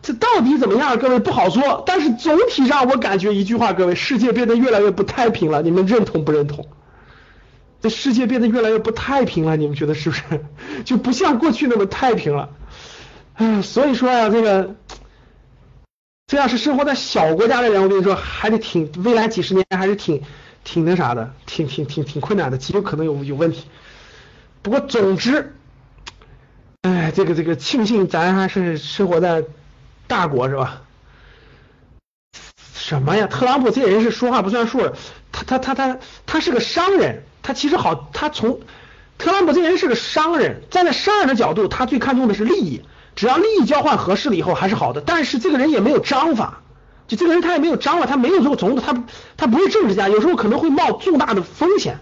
[0.02, 0.96] 这到底怎么样？
[0.96, 1.82] 各位不好说。
[1.84, 5.62] 但是总体上我感觉一句话，各位，世界变得越来越不太平了。
[5.62, 6.68] 你们认同不认同？
[7.80, 10.22] 这世界变得越来越不太平了，你们觉得是不是？
[10.86, 12.50] 就不像过去那么太平了。
[13.34, 14.76] 哎，所以说呀，这个
[16.28, 20.22] 这要是生活在小国家的人，我跟你说，还得挺未来几十年还是挺
[20.62, 23.64] 挺那啥的，挺挺挺挺困难的，极有可能有有问题。
[24.62, 25.56] 不过总之。
[26.82, 29.44] 哎，这个这个庆幸咱还是生活在
[30.08, 30.82] 大国是吧？
[32.74, 33.28] 什么呀？
[33.28, 34.90] 特朗普这人是说话不算数，
[35.30, 38.58] 他他他他他是个商人，他其实好，他从
[39.16, 42.82] 特朗普这人是个商人，站在商人的角度，他最看重的是利益，
[43.14, 45.00] 只要利益交换合适了以后还是好的。
[45.00, 46.62] 但是这个人也没有章法，
[47.06, 49.04] 就这个人他也没有章法，他没有做过总统，他
[49.36, 52.00] 他不是政治家，有时候可能会冒重大的风险。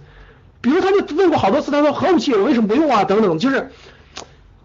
[0.62, 3.04] 比如他就问过好多次，他说核武器我为什么不用啊？
[3.04, 3.70] 等等，就是。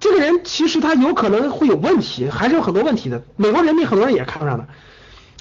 [0.06, 3.24] 这个人其实他有可能会有问题，还是有很多问题的。
[3.38, 4.68] 美国人民很多人也看上的，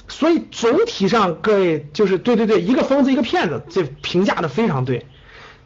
[0.07, 5.05] 所以总体上各位就是对对对，一个疯子一个骗子，这评价的非常对。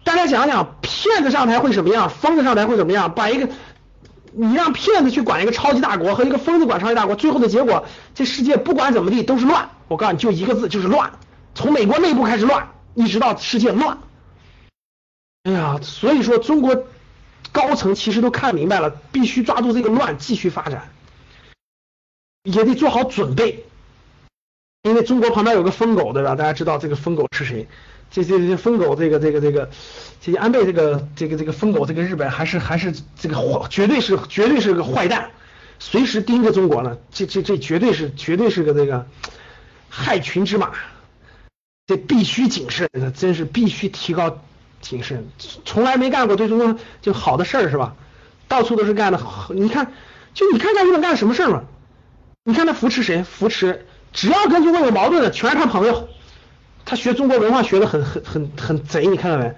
[0.04, 2.10] 大家想想，骗子上台会什么样？
[2.10, 3.16] 疯子上台会怎么样？
[3.16, 3.48] 把一个
[4.34, 9.70] 你让骗子去管一个超级大国和一个疯子管超级大国，最后的结果，这世界不管怎么地都是乱。
[9.88, 11.10] 我告诉你就一个字，就是乱。
[11.56, 13.98] 从美国内部开始乱，一直到世界乱。
[15.44, 16.84] 哎呀，所以说中国。
[17.52, 20.90] 高层其实都看明白了，必须抓住这个乱继续发展，
[22.44, 23.66] 也得做好准备。
[24.84, 26.36] 因为中国旁边有个疯狗，对吧？
[26.36, 27.68] 大家知道这个疯狗是谁？
[28.12, 29.70] 这这这疯狗，这个这个这个，
[30.22, 35.32] 这安倍这个这个这个疯狗，这个日本还是还是这个坏，绝对是绝对是个坏蛋，
[35.80, 36.98] 随时盯着中国呢。
[37.12, 39.06] 这这这绝对是绝对是个这个
[39.90, 40.72] 害群之马，
[41.88, 44.42] 这必须谨慎，真是必须提高。
[44.82, 45.28] 谨慎，
[45.66, 47.96] 从来没干过对中国就好的事儿是吧？
[48.48, 49.92] 到处都是干的，你看，
[50.34, 51.64] 就你看看日本干了什么事儿嘛？
[52.44, 53.24] 你看他扶持谁？
[53.24, 56.08] 扶持只要跟中国有矛盾的，全是他朋友。
[56.86, 59.54] 他学中国文化学的很很很很贼，你看到没？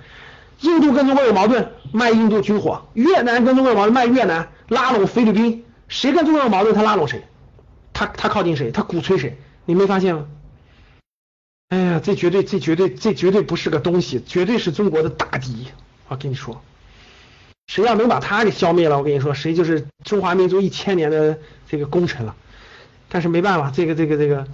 [0.59, 5.63] 印度跟中国有矛盾，卖印度军火；越南跟中国有矛盾，卖越南，拉拢菲律宾。
[5.87, 7.23] 谁跟中国有矛盾，他拉拢谁？
[7.93, 8.71] 他他靠近谁？
[8.71, 9.37] 他鼓吹谁？
[9.65, 10.25] 你没发现吗？
[11.71, 15.67] 哎呀，这绝对，这绝对，这绝对不是个东西，绝对是中国的大敌。
[16.09, 16.61] 我跟你说，
[17.67, 22.35] 谁要能把他给消灭了，我跟你说，谁就是中华民族一千年的这个功臣了。
[23.07, 24.45] 但是没办法，这个，这个，这个，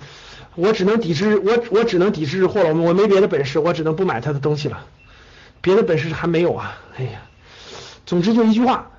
[0.53, 4.85] 我只能抵制我我只能抵制日货了，我没别的本事，我只能不买它的东西了，
[5.61, 7.21] 别的本事还没有啊，哎呀，
[8.05, 8.91] 总之就一句话，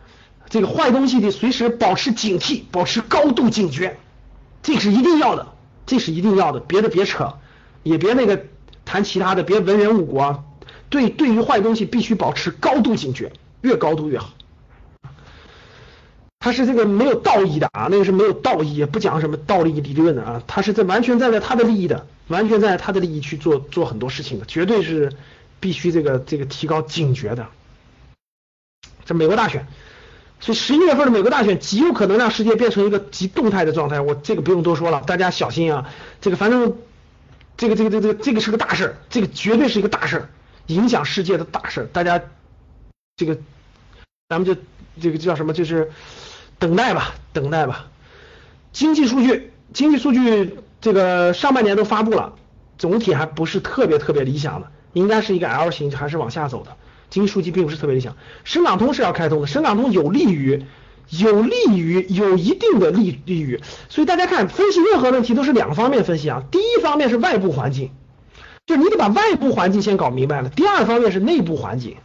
[0.50, 3.96] 这个坏东西得随时保持警惕，保持高度警觉，
[4.60, 5.46] 这是一定要的，
[5.86, 7.34] 这是一定要的，别的别扯，
[7.82, 8.44] 也别那个
[8.84, 10.44] 谈其他的，别文人误国，
[10.90, 14.30] 对对于坏东西必须保持高度警觉，越高度越好。
[16.40, 25.12] 他是这个没有道义的啊，那个是没有道义，也不讲什么道理理论的啊，他是在完全站在他的利益的，完全站在他的利益去做做很多事情的，绝对是
[25.58, 27.48] 必须这个这个提高警觉的。
[29.04, 29.66] 这美国大选，
[30.38, 36.76] 所以十一月份的美国大选极有可能让世界变成一个极动态的状态，我这个不用多说了，大家小心啊，这个反正
[37.58, 40.30] 这个这个这个这个是个大事儿，这个绝对是一个大事儿，
[40.68, 42.22] 影响世界的大事儿，大家
[43.16, 43.36] 这个
[44.30, 44.56] 咱们就
[44.98, 45.92] 这个叫什么就是。
[46.60, 47.86] 等待吧，等待吧。
[48.72, 52.34] 经济数据，经济数据这个上半年都发布了，
[52.78, 56.76] 总体还不是特别特别理想的，应该是一个 L 型，还是往下走的。
[57.10, 58.16] 经济数据并不是特别理想。
[58.42, 60.66] 深港通是要开通的，深港通有利于，
[61.10, 63.60] 有利于，有一定的利利于。
[63.88, 66.42] 所以大家看，分析任何问题都是两方面分析啊。
[66.50, 67.90] 第一方面是外部环境，
[68.66, 70.48] 就你得把外部环境先搞明白了。
[70.48, 71.96] 第二方面是内部环境。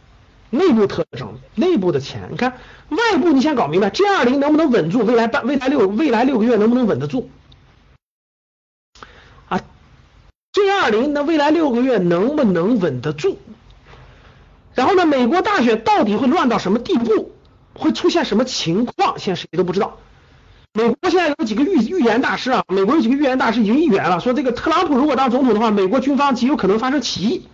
[0.50, 2.52] 内部特征，内部的钱，你看
[2.88, 5.02] 外部你先搞明白，G 二零能不能稳住？
[5.02, 7.28] 未来半未来六未来六个月能不能稳得住？
[9.48, 9.60] 啊
[10.52, 13.38] ，G 二零那未来六个月能不能稳得住？
[14.74, 17.33] 然后呢，美国大选到底会乱到什么地步？
[17.74, 19.18] 会出现什么情况？
[19.18, 19.98] 现在谁都不知道。
[20.72, 27.46] 美国现在有几个预预言大师啊，美国有几个预言大师已经预言了，说这个特朗普如果当总统的话，美国军方极有可能发生起义。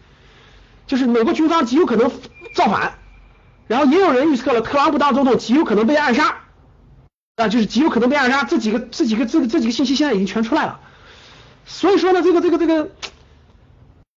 [0.87, 2.11] 就是美国军方极有可能
[2.56, 2.94] 造反，
[3.68, 6.38] 然后也有人预测了特朗普当总统极有可能被暗杀，
[7.37, 10.80] 啊，就是极有可能被暗杀，这几个这几个这个这几个信息现在已经全出来了，
[11.64, 12.90] 所以说呢，这个这个这个，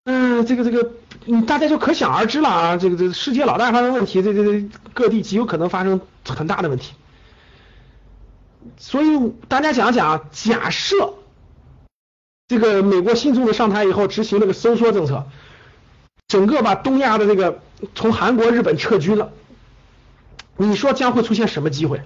[0.05, 0.93] 嗯，这个这个，
[1.27, 6.95] 嗯，大家就可想而知了啊，这个这个世界老大发生问题，这这这各地极有可能发生很大的问题，
[8.79, 11.15] 所以大家想想啊，假设
[12.49, 15.27] 这个美国新总统上台以后执行那个收缩政策。
[16.29, 17.61] 整个把东亚的这个
[17.95, 19.33] 从韩国、日本撤军了，
[20.57, 22.01] 你说将会出现什么机会？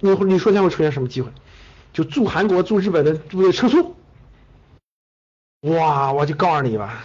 [0.00, 1.30] 你你说将会出现什么机会？
[1.92, 3.94] 就驻韩国、驻日本的部队撤出？
[5.62, 7.04] 哇，我就告诉你吧，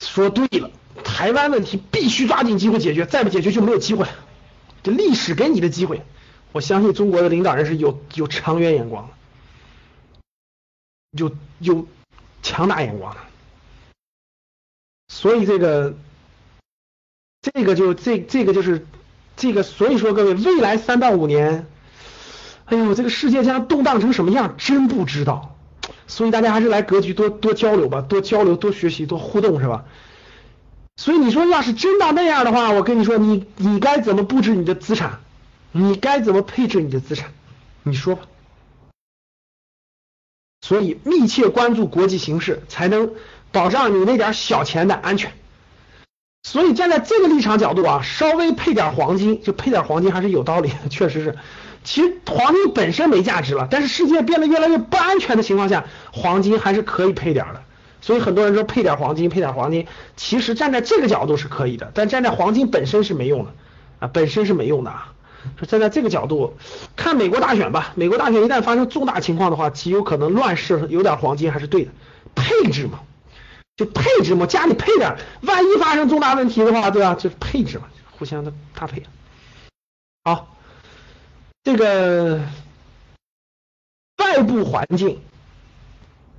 [0.00, 0.70] 说对了，
[1.04, 4.08] 台湾问题必须抓紧机会解决，再不解决就没有机会。
[4.82, 6.02] 这历史给你的机会，
[6.50, 9.14] 我相信中国的领导人是有有长远眼光的，
[11.12, 11.86] 有有
[12.42, 13.20] 强大眼光的。
[15.06, 15.94] 所以这个，
[17.40, 18.84] 这个就这这个就是
[19.36, 21.68] 这个，所以说各位，未来三到五年，
[22.64, 25.49] 哎呦，这个世界将动荡成什么样，真不知道。
[26.10, 29.84] 所以大家还是来格局多多交流吧，多交流，多学习，多互动，是吧？
[30.96, 35.20] 所以你说要是真到那样的话，我跟你说，你你该怎么布置你的资产？
[35.72, 37.32] 你该怎么配置你的资产？
[37.84, 38.22] 你说吧。
[40.60, 43.12] 所以密切关注国际形势，才能。
[43.52, 45.32] 保障你那点小钱的安全，
[46.44, 51.36] 所以站在这个立场角度啊，稍微配点黄金，就配点黄金还是有道理，确实是。
[51.82, 57.62] 其实黄金本身没价值了，但是世界变得越来越不安全的情况下，黄金还是可以配点的。
[58.00, 63.52] 所以很多人说配点黄金，配点黄金，其实站在这个角度是可以的，但站在黄金本身是没用的
[63.98, 65.12] 啊，本身是没用的啊。
[65.58, 66.56] 说站在这个角度
[66.96, 71.90] 看美国大选吧，美国大选一旦发生重大情况的话，极有可能乱世，有点黄金还是对的，
[72.34, 73.00] 配置嘛。
[73.76, 77.14] 就配置嘛，家里配点，万一发生重大问题的话，对吧？
[77.14, 77.84] 就配置嘛，
[78.18, 79.02] 互相的搭配。
[80.22, 80.49] 好，
[81.62, 82.40] 这个
[84.16, 85.20] 外部环境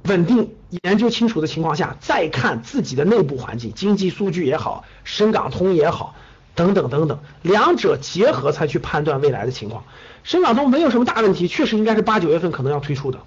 [0.03, 6.15] 稳定、研究清楚的情况下，再看自己的内部环境，经济数据也好，深港通也好，
[6.55, 9.83] 等等等等，两者结合才去判断未来的情况。
[10.23, 13.19] 深港通没有什么大问题，确实应该是八九月份可能要推出的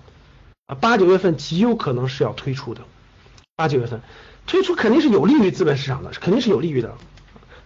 [0.66, 2.80] 啊，八九月份极有可能是要推出的。
[3.54, 4.00] 八九月份
[4.46, 6.92] 推出肯定是有利于资本市场的，肯定是有利于的，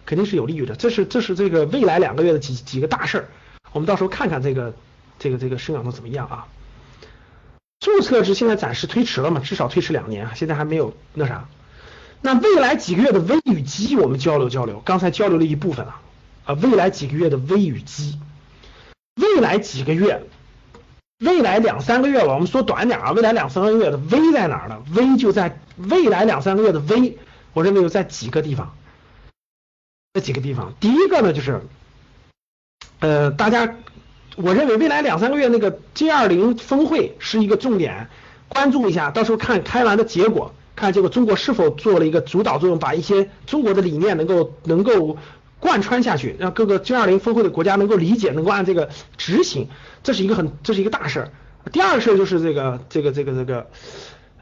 [0.05, 0.75] 肯定是有利于的。
[0.75, 3.29] 这是这是这个未来两个月的几几个大事儿，
[3.71, 4.73] 我们到时候看看这个
[5.17, 6.47] 这个这个生长的怎么样啊？
[7.79, 11.47] 注册制现在暂时推迟了嘛，至少推迟两年，现在还没有那啥。
[12.21, 14.81] 那未来几个月的危与机，我们交流交流。
[14.83, 15.95] 刚才交流了一部分了
[16.45, 18.19] 啊，未来几个月的危与机，
[19.15, 20.27] 未来几个月。
[21.19, 24.81] 未来两三个月吧，我们说短点啊，未来两三个月的危在哪儿呢？
[24.93, 27.17] 危就在未来两三个月的危，
[27.51, 28.73] 我认为有在几个地方，
[30.13, 30.73] 这几个地方。
[30.79, 31.61] 第一个呢，就是
[32.99, 33.75] 呃，大家，
[34.35, 38.09] 我认为未来两三个月那个 G 二零峰会是一个重点，
[38.47, 45.17] 关注一下，到时候看开完的结果，看结果中国是否做了一个主导作用，把一些中国的理念能够能够
[45.59, 49.69] 贯穿下去，让各个 G20 峰会的国家能够理解，能够按这个执行，
[50.03, 51.31] 这是一个很这是一个大事儿。
[51.71, 53.67] 第二个事儿就是这个这个这个这个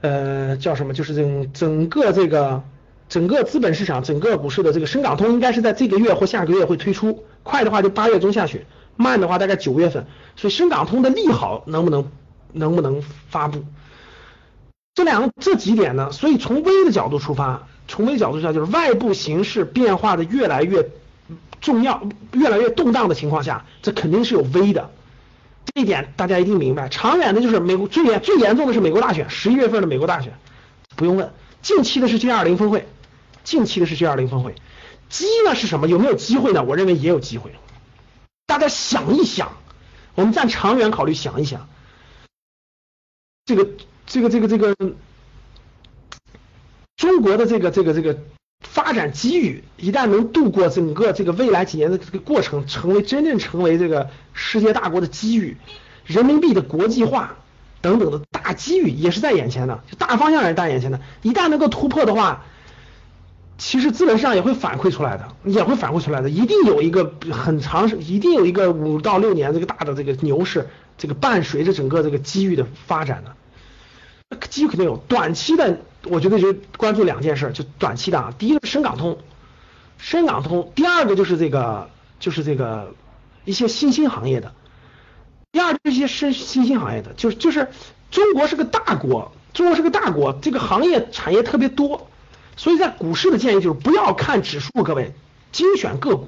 [0.02, 0.94] 呃叫什么？
[0.94, 2.64] 就是整整个这个
[3.10, 10.06] 整个资本市场整个股市的这个深港通应该是在这个月或下个月会推出，快的话就八月中下旬，慢的话大概九月份。
[10.36, 12.12] 所以深港通的利好能不能
[12.52, 13.64] 能不能发布？
[14.96, 16.12] 这两个这几点呢？
[16.12, 20.90] 所以从微的角度出发，从微角度出发就是外部形势变化的越来越
[21.62, 22.02] 重要、
[22.34, 24.90] 越来越动荡的情况下，这肯定是有微的。
[25.74, 26.90] 这一点大家一定明白。
[26.90, 30.34] 长远的就是美国最严最严重的是美国大选，十一月份的美国大选
[30.96, 31.32] 不用问。
[31.62, 32.88] 近期的是 G20 峰会，
[33.48, 34.56] 近期的是 G20 峰会。
[35.08, 35.88] 机呢是什么？
[35.88, 36.64] 有没有机会呢？
[36.64, 37.52] 我认为也有机会。
[38.46, 39.54] 大家想一想，
[40.16, 41.70] 我们站长远考虑，想一想
[43.46, 43.70] 这个。
[44.10, 44.74] 这个这个这个
[46.96, 48.18] 中国的这个这个这个
[48.62, 55.58] 发展机遇，一旦能度过整个这个未来几年的这个过程，成为真正成为这个世界大国的机遇，
[56.06, 57.36] 人民币的国际化
[57.82, 61.02] 等等的大机遇也是在眼前的，大方向也是在眼前的。
[61.22, 62.46] 一旦能够突破的话，
[63.58, 73.36] 其实资本市场也会反馈出来的，也会反馈出来的，一定有一个很长，一定有一个五到六年这个大的这个牛市，这个伴随着整个这个机遇的发展的。
[74.50, 79.18] 机遇肯定有，短期的我觉得就关注两件事，就短期的啊，第一个是深港通，
[79.98, 81.90] 深港通，第二个就是这个
[82.20, 82.94] 就是这个
[83.46, 84.54] 一些新兴行业的，
[85.52, 87.70] 第二这些新新兴行业的，就是就是
[88.12, 92.08] 中国是个大国，中国是个大国，这个行业产业特别多，
[92.58, 95.14] 所以在股市的建议就是不要看指数，各位
[95.54, 96.28] 精选个股，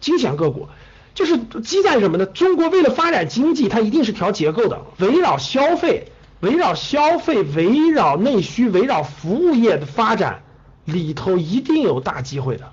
[0.00, 0.68] 精选个股
[1.14, 2.24] 就是基在什么呢？
[2.24, 6.10] 中国为了发展经济，它一定是调结构的，围绕消费。
[6.40, 10.42] 围绕消费、围绕内需、围绕服务业的发展
[10.86, 12.72] 里头，一定有大机会的，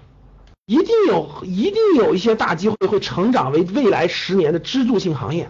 [0.67, 5.49] 一定有，一定有一些大机会会成长为未来十年的支柱性行业，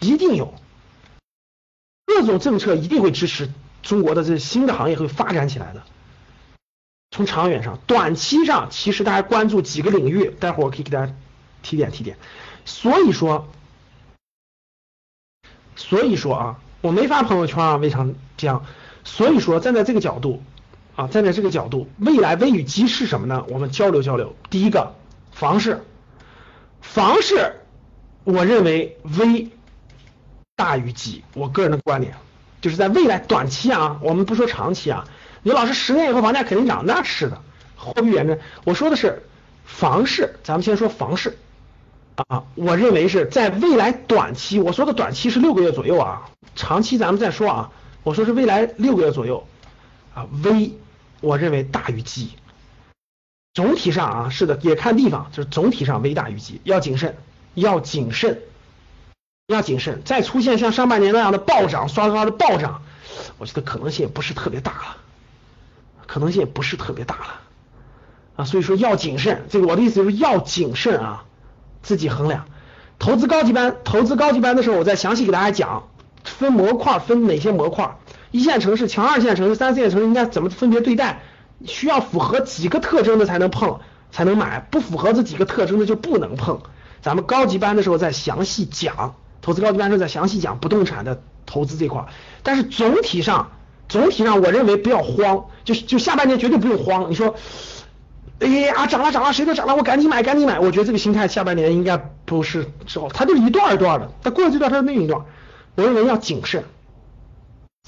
[0.00, 0.52] 一定有，
[2.06, 3.48] 各种政策一定会支持
[3.84, 5.84] 中国的这新的行业会发展起来的。
[7.14, 11.14] 从长远上，短期上其实大家关注几个领域，待会儿我可以给大家
[11.62, 12.16] 提点提点。
[12.64, 13.48] 所以说，
[15.76, 16.60] 所以说啊。
[16.80, 18.06] 我没发朋友圈啊，为啥
[18.36, 18.66] 这样？
[19.04, 20.42] 所以说站在这个角度
[20.96, 23.46] 啊，站在这个角度，未来危与机是什么呢？
[23.48, 24.36] 我们交流交流。
[24.50, 24.94] 第一个，
[25.32, 25.82] 房市，
[26.82, 27.60] 房市，
[28.24, 29.48] 我认为危
[30.56, 31.24] 大于机。
[31.32, 32.16] 我个人的观点
[32.60, 35.06] 就是在未来短期啊，我们不说长期啊，
[35.44, 37.40] 你老师十年以后房价肯定涨，那是的，
[37.76, 38.40] 货币贬值。
[38.64, 39.22] 我说的是
[39.64, 41.38] 房市，咱们先说房市。
[42.28, 47.72] 啊，我认为是在未来短期，我说的短期是六个月左右啊，长期咱们再说啊。
[48.04, 49.46] 我说是未来六个月左右
[50.14, 50.72] 啊，V，
[51.20, 52.30] 我认为大于 G，。
[53.52, 57.16] 总体上啊，是的，也看地方，就是总体上 V 大于 G，，要谨慎，
[57.52, 58.40] 要谨慎，
[59.48, 60.02] 要谨慎。
[60.04, 62.82] 再出现像上半年那样的暴涨，刷刷的暴涨，
[63.36, 64.96] 我觉得可能性也不是特别大了，
[66.06, 67.40] 可能性也不是特别大了
[68.36, 68.44] 啊。
[68.44, 71.24] 所以说要谨慎，这个我的意思就是要谨慎啊。
[71.82, 72.46] 自己衡量，
[72.98, 75.82] 投资高级班，投资高级班的时候，我再详细给大家讲，
[76.24, 77.98] 分模块分哪些模块，
[78.30, 81.20] 一线城市、强二线城市、三四线城市应该怎么分别对待，
[81.66, 83.80] 需要符合几个特征的才能碰，
[84.10, 86.62] 才能买，不符合这几个特征的就不能碰。
[87.02, 92.06] 咱们高级班的时候再详细讲，投资高级班时候再详细讲不动产的投资这块，
[92.42, 93.50] 但是总体上，
[93.88, 97.34] 总体上我认为不要慌，就是就下半年绝对不用慌，你说。
[98.40, 100.58] 哎呀，涨了涨了，谁都涨了，我赶紧买赶紧买。
[100.58, 104.10] 我觉得这个心态下半年应该不是之后，它就是一段一段的。
[104.24, 105.24] 它过了这段，它是另一段。
[105.76, 106.64] 我认为要谨慎，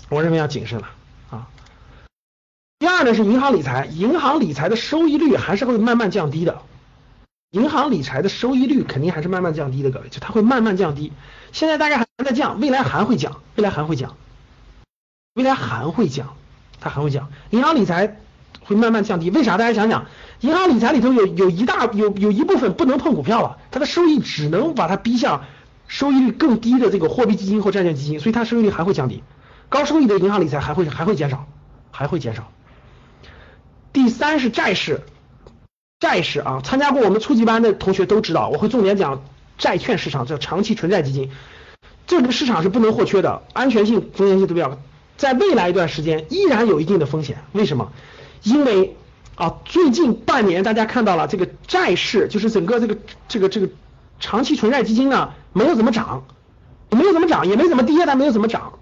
[0.08, 0.88] 我认为要谨慎了
[1.30, 1.48] 啊。
[2.78, 6.62] 第二呢是银行理财，银行理财的收益率还是会慢慢降低的。
[7.50, 11.12] 银行理财的收益率肯定还是慢慢降低的，各位，就它会慢慢降低。
[11.50, 14.16] 现在大概还在降，未来还会降，未来还会降，
[15.36, 16.34] 未来还会降，
[16.80, 17.28] 它还会降。
[17.50, 18.16] 银行理财
[18.64, 19.58] 会慢慢降低，为啥？
[19.58, 20.06] 大家想想。
[20.40, 25.44] 银行理财里头有有一大有有一部分不能碰股票了，它的收益只能把它逼向
[25.88, 29.22] 收益率更低的这个货币基金或债券基金，所以它收益率还会降低。
[29.68, 31.46] 高收益的银行理财还会还会减少，
[31.90, 32.50] 还会减少。
[33.92, 35.02] 第三是债市，
[36.00, 39.22] 债市啊，参加过我们初级班的同学都知道，我会重点讲
[39.58, 41.30] 债券市场，叫长期纯债基金，
[42.06, 44.78] 这个市场是不能或缺的，安全性、风险性都比较，
[45.16, 47.38] 在未来一段时间依然有一定的风险。
[47.52, 47.92] 为什么？
[48.42, 48.96] 因为
[49.34, 52.96] 啊，最近半年大家看到了这个债市，就是整个这个
[53.28, 53.68] 这个这个
[54.18, 56.24] 长期存债基金呢，没有怎么涨，
[56.90, 58.78] 没有怎么涨，也没怎么跌，但没有怎么涨。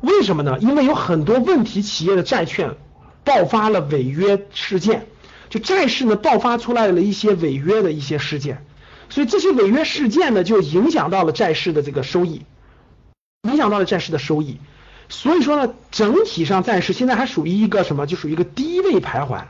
[0.00, 0.58] 为什么呢？
[0.60, 2.76] 因为有很多问题企业的债券
[3.24, 5.06] 爆发了违约事件，
[5.50, 8.64] 就债市呢爆发出来了一些违约的一些事件，
[9.08, 12.42] 所以这些违约事件呢就影响到了债市的这个收益，
[13.48, 14.58] 影响到了债市的收益。
[15.08, 18.06] 所以说呢，整体上债市现在还属于一个什么？
[18.06, 19.44] 就属于一个低位徘徊，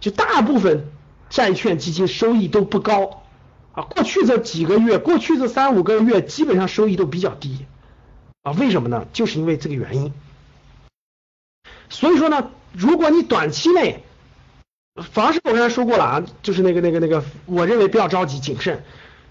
[0.00, 0.88] 就大部分
[1.30, 3.22] 债券基金收益都不高
[3.72, 3.82] 啊。
[3.82, 7.66] 过去这几个月，过去这三五个月，基本上收益都比较低
[8.42, 8.52] 啊。
[8.52, 9.06] 为什么呢？
[9.12, 10.12] 就是因为这个原因。
[11.90, 14.04] 所以说呢，如果你短期内，
[15.12, 18.84] 房市我刚才说过了啊，就是那个那个那个，我认为不要着急，谨慎。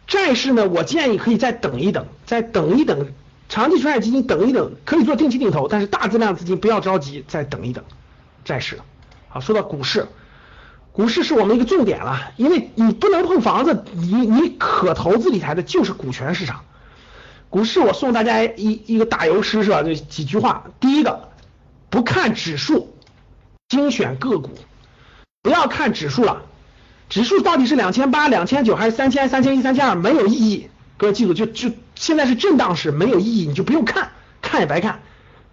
[0.08, 3.12] 债市呢，我建议可以再等一等，再等一等。
[3.50, 7.84] 长期存债基金等一等，可以做定期定投，但是大增量资金不要着急，再等一等。
[8.44, 8.80] 债市，
[9.30, 10.08] 好，说到股市，
[10.92, 16.62] 股市是我们一个重点了，因为你不能碰房子，你你可投资理财的就是股权市场。
[17.50, 19.82] 股市我送大家一一个打油诗是吧？
[19.82, 21.30] 就几句话，第一个，
[21.90, 22.94] 不看指数，
[23.70, 24.52] 精选个股，
[25.42, 26.42] 不要看指数了，
[27.08, 30.70] 指数到底是两千八、两千九还是三千、三千一、三千二，没有意义。
[30.98, 31.70] 各位记住，就就
[32.00, 35.00] 现在是震荡市，没有意义，你就不用看，看也白看，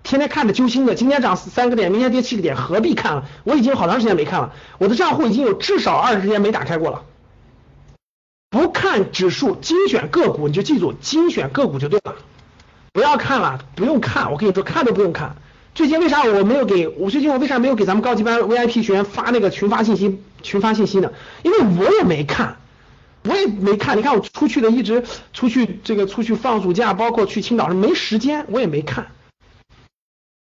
[0.03, 0.95] 天天看着揪心的。
[0.95, 3.25] 今天涨三个点，明天跌七个点，何必看了？
[3.45, 7.03] 我已经好长时间没看了，我的账户已经有至少二十天没打开过了。
[8.51, 12.15] 不看指数，精选个股，你就记住，精选个股就对了。
[12.93, 15.37] 不要看了，不用看，我跟你说，看都不用看。
[15.75, 20.21] 最近为啥我没有给我最近我为啥没有给咱们高级班 VIP 学员发那个群发信息？
[20.43, 21.11] 群发信息呢？
[21.43, 22.59] 因为我也没看。
[23.25, 29.07] 我也没看，你看我出去的一直出去这个出去放暑假，包括去青岛是没时间，我也没看。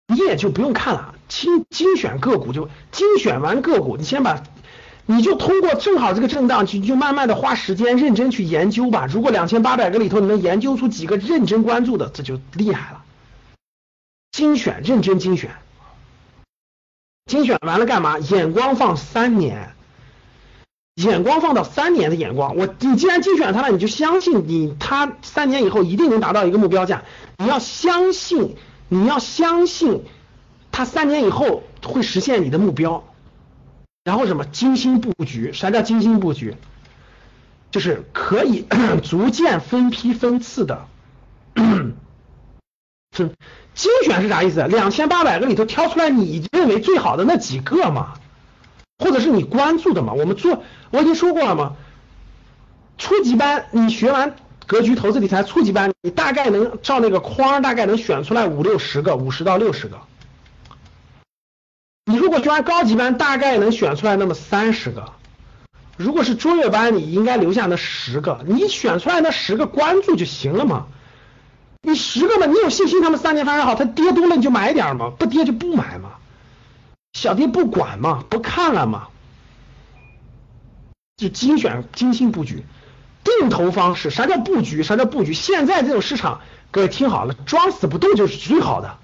[0.09, 4.43] 你也就不用看了，精精选个股就精选完个股，你先把，
[5.07, 9.07] 你就通过正好这个震荡，就就慢慢的花时间认真去研究吧。
[9.09, 13.05] 如果两千八百个里头你能研究出几个认真关注的，这就厉害了。
[14.33, 15.55] 精选认真精选，
[17.27, 18.18] 精选完了干嘛？
[18.18, 19.75] 眼光放三年。
[20.95, 27.03] 眼光放到三年的眼光，我你既然精选它了，你就相信你，它三年以后一定能达到一个目标价。
[27.38, 28.55] 你要相信，
[28.88, 30.05] 你要相信，
[30.70, 33.05] 它三年以后会实现你的目标。
[34.05, 35.53] 然后什么精心布局？
[35.53, 36.55] 啥叫精心布局？
[37.72, 38.64] 就是可以
[39.03, 40.86] 逐渐分批分次的
[43.11, 43.34] 分
[43.74, 44.62] 精选是啥意思？
[44.68, 48.14] 两千八百个里头挑出来你认为最好的那几个嘛。
[49.05, 50.14] 或者是你关注的嘛？
[50.14, 51.76] 我们做我已经说过了嘛。
[52.96, 54.34] 初级班你学完
[54.66, 59.98] 格局投资理财初级班，你大概能照那个框，大概能选出来五六十个，五十到六十个。
[62.07, 65.12] 你如果学完高级班，大概能选出来那么三十个。
[65.98, 68.42] 如果是卓越班，你应该留下那十个。
[68.46, 70.86] 你选出来那十个关注就行了嘛。
[71.82, 76.12] 你十个嘛，你有信心他们三年发展好，它跌多了你就买点嘛，不跌就不买嘛。
[77.15, 79.09] 小弟不管嘛，不看了嘛，
[81.17, 82.65] 就精选、精心布局、
[83.23, 84.11] 定投方式。
[84.11, 84.83] 啥叫布局？
[84.83, 85.33] 啥叫布局？
[85.33, 86.41] 现在这种市场，
[86.73, 88.99] 各位听好了，装死不动就是最好的。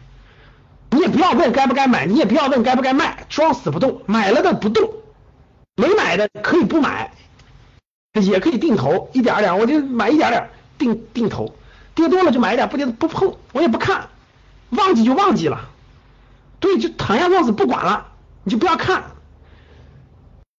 [0.91, 4.93] 你也不要问该不该买，你也不要问该不该卖，装死不动，买了的不动，
[5.77, 7.15] 没买的可以不买，
[8.15, 11.55] 也可以定投一点点，我就买一点点定定投，
[11.95, 14.09] 跌多了就买一点，不跌不碰，我也不看，
[14.71, 15.71] 忘记就忘记了。
[16.61, 18.07] 对，就躺下装死不管了，
[18.45, 19.03] 你就不要看。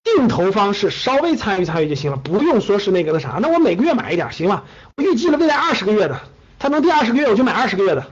[0.03, 3.37] 定投方式稍微参与参与就行了，不用说是那个那啥。
[3.39, 4.65] 那我每个月买一点行了，
[4.97, 6.19] 我预计了未来二十个月的，
[6.57, 8.07] 它能跌二十个月我就买二十个月的。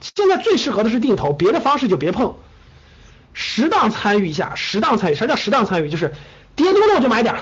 [0.00, 2.36] 现在最适合的是定投，别的方式就别碰。
[3.32, 5.16] 适当参与一下，适当参与。
[5.16, 5.90] 啥叫适当参与？
[5.90, 6.14] 就是
[6.54, 7.34] 跌多了我就买点，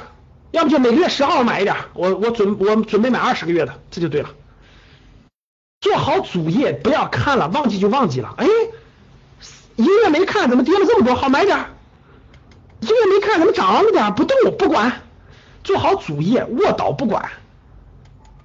[0.53, 4.31] 要不就每个月十号买一点，我我准我准备买二十个月的，这就对了。
[5.83, 8.35] 做好主业，不要看了，忘记就忘记了。
[8.39, 8.47] 哎。
[9.77, 11.15] 一个月没看，怎么跌了这么多？
[11.15, 11.59] 好买点。
[12.81, 14.15] 一个月没看，怎么涨了点？
[14.15, 14.93] 不动不管，
[15.65, 17.31] 做好主业，卧倒不管。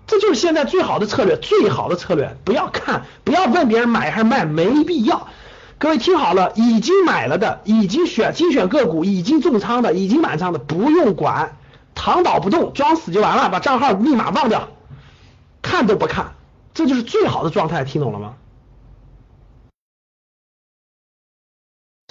[0.07, 2.35] 这就是现在最好的策略，最好的策略。
[2.43, 5.27] 不要看，不要问别人买还是卖，没必要。
[5.77, 11.57] 各位听好了，已经买了的，已经选精选个股，已经重仓的，已经满仓的，不用管，
[11.95, 14.67] 躺倒不动，装死就完了，把账号密码忘掉，
[15.61, 16.33] 看都不看，
[16.73, 18.33] 这就是最好的状态，听懂了吗？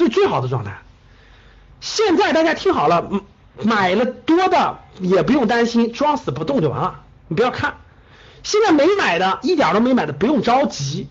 [0.04, 0.78] 是最好的状态。
[1.80, 3.08] 现在大家听好了，
[3.62, 7.00] 买了多的也不用担心，装死不动就完了。
[7.28, 7.76] 你不要看，
[8.42, 11.08] 现在没买的，一点都没买的，不用着急。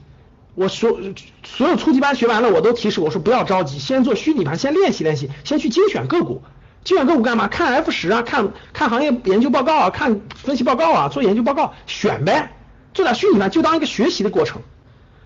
[0.55, 0.99] 我说，
[1.43, 6.43] 所有初级班学完了，我都提示我说不要着急，先做虚拟盘，先练习练习，先去精选个股。
[6.83, 7.47] 精选个股干嘛？
[7.47, 12.53] 看 F 十啊，看看行业研究报告啊，看分析报告啊，做研究报告选呗，
[12.93, 14.61] 做点虚拟盘就当一个学习的过程。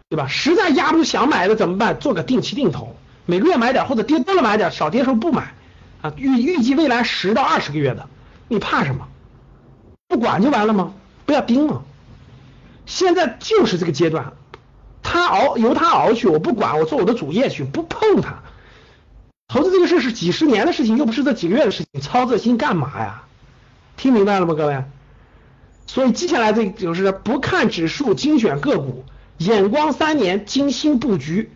[0.09, 0.27] 对吧？
[0.27, 1.97] 实在压不住想买的怎么办？
[1.97, 2.95] 做个定期定投，
[3.25, 5.53] 每个月买点，或者跌多了买点，少跌时候不买
[6.01, 6.13] 啊。
[6.17, 8.07] 预预计未来十到二十个月的，
[8.47, 9.07] 你怕什么？
[10.07, 10.93] 不管就完了吗？
[11.25, 11.83] 不要盯了。
[12.85, 14.33] 现在就是这个阶段，
[15.01, 18.43] 他熬由他熬去，我不管，我做我的主业去，不碰它。
[19.47, 23.23] 投资这个事是几十年的事情，又不是这几个月的事情，操这心干嘛呀？
[23.95, 24.83] 听明白了吗，各位？
[25.85, 29.05] 所以接下来这就是不看指数，精选个股，
[29.37, 31.51] 眼光三年，精心布局，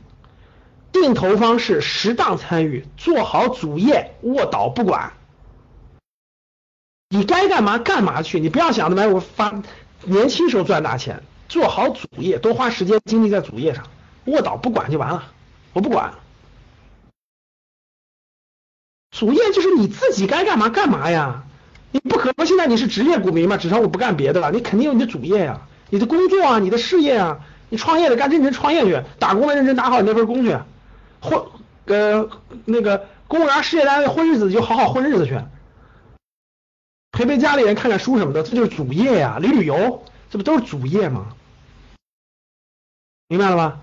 [0.92, 5.14] 定投方式适当参与，做好主业，卧倒不管。
[7.10, 9.62] 你该干嘛干嘛去，你不要想着买我发
[10.04, 13.86] 年轻时候赚大钱，做好主业，多花时间精力在主业上，
[14.26, 15.32] 卧倒不管就完了，
[15.74, 16.14] 我不管。
[19.12, 21.46] 主业就是你自己该干嘛干嘛呀，
[21.92, 30.58] 你不可能现在你是职业股民嘛，只要我不干别的了，你肯定有你的主业呀，你的工作啊，你的事业啊，你创业的干认真创业去，打工的认真打好你那份工去，
[31.22, 31.42] 混
[31.86, 32.30] 呃
[32.66, 35.40] 那个公务员事业单位混日子就好好混日子去，
[37.12, 41.36] 陪陪家里人看看书什么的，这就是主业呀，旅旅游，这不都是主业吗？
[43.28, 43.80] 明白了吧？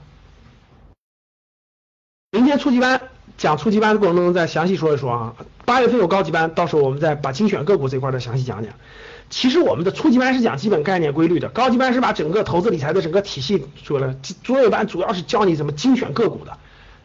[2.31, 3.01] 明天初级班。
[3.37, 5.35] 讲初级班的过程中，再详细说一说啊。
[5.65, 8.73] 八月份有高级班，到时候我们再把精选个股这块再详细讲讲。
[9.29, 14.15] 其实我们的初级班是讲基本概念规律的，高级班是把整个投资理财的整个体系说了。
[14.45, 16.57] 作业班主要是教你怎么精选个股的，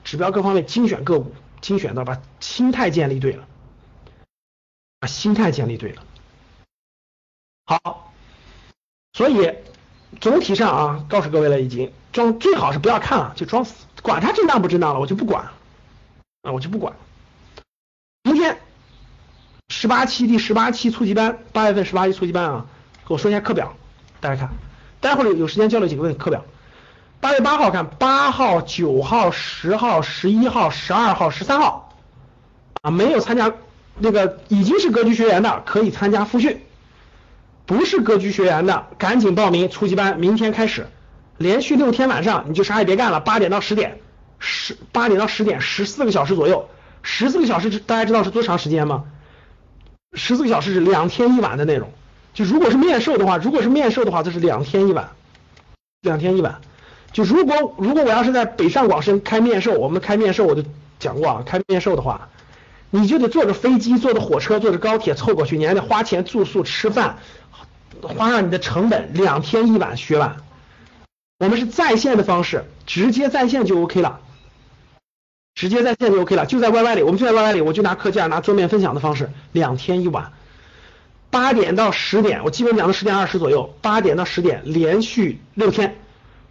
[0.04, 3.48] 指标各方面精选个股，精选到把心态建立对了，
[5.00, 6.04] 把心态建立对了。
[7.66, 8.12] 好，
[9.14, 9.54] 所以
[10.20, 15.46] 总体上啊，告诉各位了，已经装最好是不要看了，就装死，管它震荡不震荡了，我就不管。
[16.42, 16.96] 啊，我就不管。
[18.24, 18.58] 明天
[19.70, 22.66] 十八期第十八期初级班，八月份十八期初级班啊，
[23.08, 23.76] 给我说一下课表，
[24.20, 24.50] 大家看。
[25.02, 26.18] 待会儿有时间交流几个问题。
[26.18, 26.44] 课表，
[27.22, 31.94] 八月八号看，八号、九号、十号、十一号、十二号、十三号
[32.82, 33.54] 啊，没有参加
[33.98, 36.62] 那个已经是格局学员的可以参加复训，
[37.66, 40.88] 不是格局学员的赶紧报名初级班，明天开始，
[41.38, 44.00] 连续六天晚上你就啥也别干了，八点到十点。
[44.42, 46.70] 十八点到十点，十四个小时左右，
[47.02, 49.04] 十四个小时，大家知道是多长时间吗？
[50.14, 51.92] 十四个小时是两天一晚的内容。
[52.34, 55.10] 就如果是面授的话，如果是面授的话，这是两天一晚，
[56.00, 56.62] 两天一晚。
[57.12, 60.64] 就如果如果我要是在北上广深开面授，我们开面授我就
[61.00, 62.30] 讲过啊，开面授的话，
[62.90, 67.18] 你就得坐着飞机、坐着火车、坐着高铁凑过去，你还得花钱住宿、吃饭，
[68.02, 70.38] 花上你的成本，两天一晚学完。
[71.40, 74.20] 我们是在线的方式，直接在线就 OK 了。
[75.56, 80.32] 直接在线就 OK 了，就在 YY 里，我们就在 YY 里，我就拿课件，拿桌面分享的方式，两天一晚，
[81.30, 85.99] 八点到十点，我基本讲到十点二十左右，八点到十点，连续六天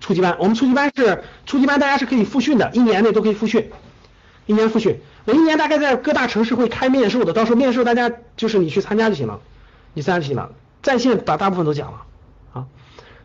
[0.00, 0.36] 初级班。
[0.38, 3.70] 我们初级班是初级班，大家是可以复训的，一年内都可以复训，
[4.46, 5.00] 一年复训。
[5.24, 9.40] 我一年大概在各大城市会开面授的，到时候面授大家就是你去参加就行了，
[9.94, 10.50] 你参加就行了，
[10.82, 12.02] 在线把大部分都讲了
[12.52, 12.66] 啊。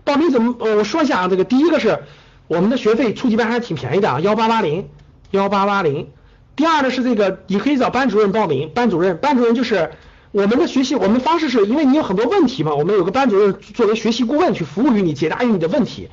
[0.03, 0.55] 报名怎么？
[0.59, 2.03] 呃，我说一下啊，这个第一个是
[2.47, 4.89] 我们的学费，初级班还挺便宜的啊，幺八八零。
[5.31, 6.11] 幺八八零，
[6.55, 8.69] 第二呢是这个，你可以找班主任报名。
[8.75, 9.89] 班主任，班主任就是
[10.31, 16.09] 我们的学习，我们方式是因为你有很多问题嘛，我们有个班主任作为学习顾问去服务于你，解答于你的问题。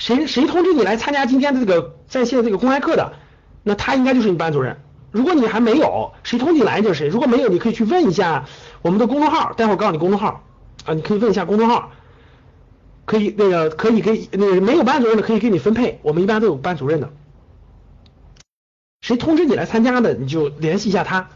[0.00, 3.12] 谁谁通知你来参加今天的这个在线这个公开课的，
[3.62, 4.80] 那他应该就是你班主任。
[5.12, 7.08] 如果你还没有，谁通知你来就是谁。
[7.08, 8.46] 如果没有，你可以去问一下
[8.80, 10.42] 我们的公众号，待会儿告诉你公众号
[10.86, 11.92] 啊，你可以问一下公众号，
[13.04, 17.12] 可以那个可以给那个没有班主任的可以给你分配，我们一般都有班主任的。
[19.02, 21.28] 谁通知你来参加的，你就联系一下他。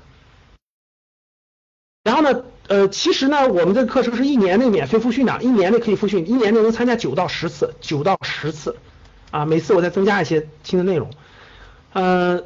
[2.03, 8.77] 然后呢，呃，其实呢，我们这个课程是一年内免费复训的，一年内可以复训，一年内能参加九到十次，九到十次，
[9.31, 11.11] 啊，每次我再增加一些新的内容。
[11.93, 12.43] 呃，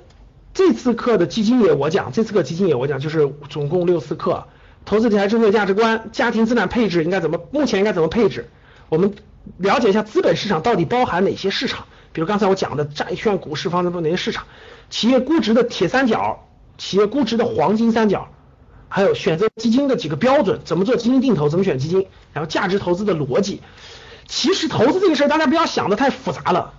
[0.55, 4.49] 这次课的基金也我讲，这次课基金也我讲，就是总共六次课，
[4.85, 8.51] 投资理财正确价值观，家庭资产配置应该怎么，目前应该怎么配置，
[8.89, 9.15] 我们
[9.57, 14.45] 了解一下资本市场到底包含哪些市场，比如刚才我讲的债券、股市方面的哪些市场。
[14.91, 18.29] 企业估值的铁三角，企业估值的黄金三角，
[18.89, 23.63] 还有选择基金的几个标准，怎么做基金定投，怎么选基金，然后价值投资的逻辑。
[24.27, 26.75] 其实投资这个事儿，大家不要想的太复杂了。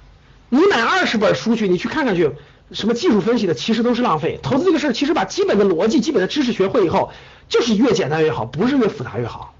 [0.49, 2.31] 你买二十本书去，你去看看去，
[2.71, 4.39] 什么技术分析的，其实都是浪费。
[4.41, 7.11] 投资这个事儿，其实把基本的逻辑、基本的知识学会以后，
[7.47, 9.53] 就是越简单越好，不是越复杂越好。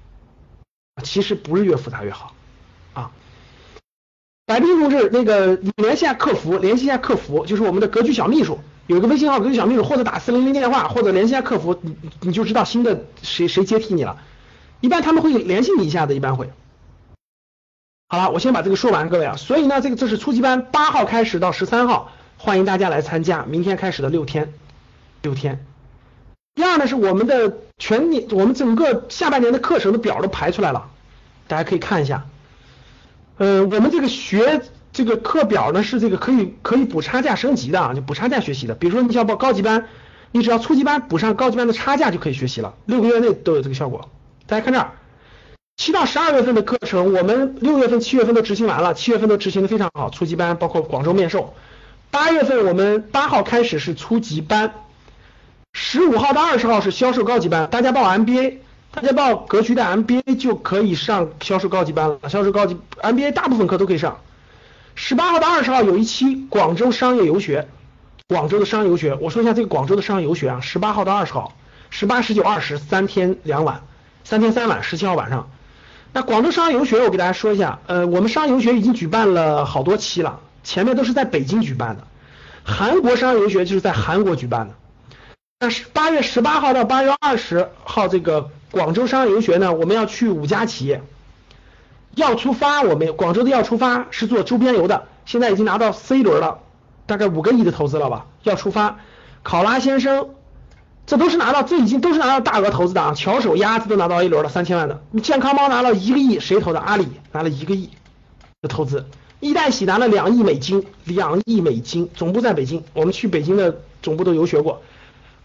[1.02, 2.34] 其实不是越复杂越好
[2.92, 3.10] 啊。
[4.46, 8.58] 白冰同志，那个你联系下客服，联系一下客服，就是我们的格局小秘书，
[8.90, 14.20] 有一个微信号格局小秘书，或者打四零零电话，或者联系下客服，你你就知道新的谁谁接替你了。
[14.80, 16.50] 一般他们会联系你一下的，一般会。
[18.08, 19.36] 好了，我先把这个说完，各位啊。
[19.36, 24.52] 所以呢，这个这是初级班，八号开始到十三号，欢迎大家来参加，明天开始的六天，
[25.22, 25.64] 六天。
[26.56, 30.90] 第二呢，是我们的全年，我们整个下半年的课程的表都排出来了，
[31.46, 32.26] 大家可以看一下。
[33.36, 34.62] 呃，我们这个学
[34.92, 38.74] 这个课表呢，是这个可以可以补差价升级的啊，就补差价学习的。
[38.74, 39.86] 比如说你想报高级班，
[40.32, 44.08] 你只要初级班补上高级班的差价就可以学习了，六个月内都有这个效果。
[44.46, 44.92] 大家看这儿，
[45.76, 51.54] 七到十二月份的课程，我们六月份、七月份都执行完了，七月份都执行的非常好，初级班包括广州面授。
[52.10, 54.72] 八月份我们八号开始是初级班。
[55.72, 58.56] 十五号到二十号是销售高级班，大家报 MBA，
[58.90, 62.28] 大家报格局的 MBA 就可以上销售高级班了。
[62.28, 64.18] 销售高级 MBA 大部分课都可以上。
[65.02, 67.66] 十八号到二十号有一期广州商业游学，
[68.28, 71.56] 广州的商业游学，我说一下这个广州的商业游学啊，十八号到二十号，
[71.88, 73.82] 十八、十九、二十三天两晚，
[74.24, 75.48] 三天三晚，十七号晚上。
[76.12, 82.06] 那广州商业游学我给大家说一下，呃，我们商业游学已经举办了好多期了，前面都是在北京举办的，
[82.62, 84.74] 韩国商业游学就是在韩国举办的。
[85.60, 91.02] 那是八月十八号到八月二十号，这个广州商业游学呢，我们要去五家企业，
[92.20, 96.60] 要出发，我们广州的要出发是做周边游的，现在已经拿到 C 轮了，
[97.06, 98.26] 大概五个亿的投资了吧？
[98.44, 98.98] 要出发，
[99.42, 100.28] 考拉先生，
[101.06, 106.78] 这都是拿到，这已经都是拿到大额投资的啊，巧手鸭子都拿到 A 轮了，三千万的，你健康猫拿了一个亿，谁投的？
[106.78, 107.90] 阿里拿了一个亿
[108.62, 109.06] 的投资，
[109.40, 114.82] 易代喜拿了两亿美金，两亿美金，总部在北京，我们去北京的总部都游学过。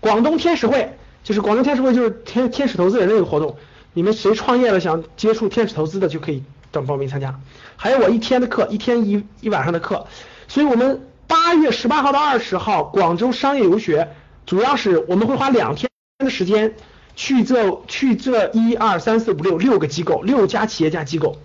[0.02, 3.56] 广东天使会就是广东天使会，就是天天使投资人的一个活动。
[3.94, 6.44] 你们谁创业了想接触天使投资的，就可以
[6.76, 7.40] 等报名参加。
[7.76, 10.06] 还有我一天的课，一天一一晚上的课。
[10.48, 14.10] 所以我们八月十八号到二十号广州商业游学，
[14.46, 16.76] 主要是我们会花两天的时间
[17.16, 21.38] 去这去这一二三四五六六个机构，六家企业家机构，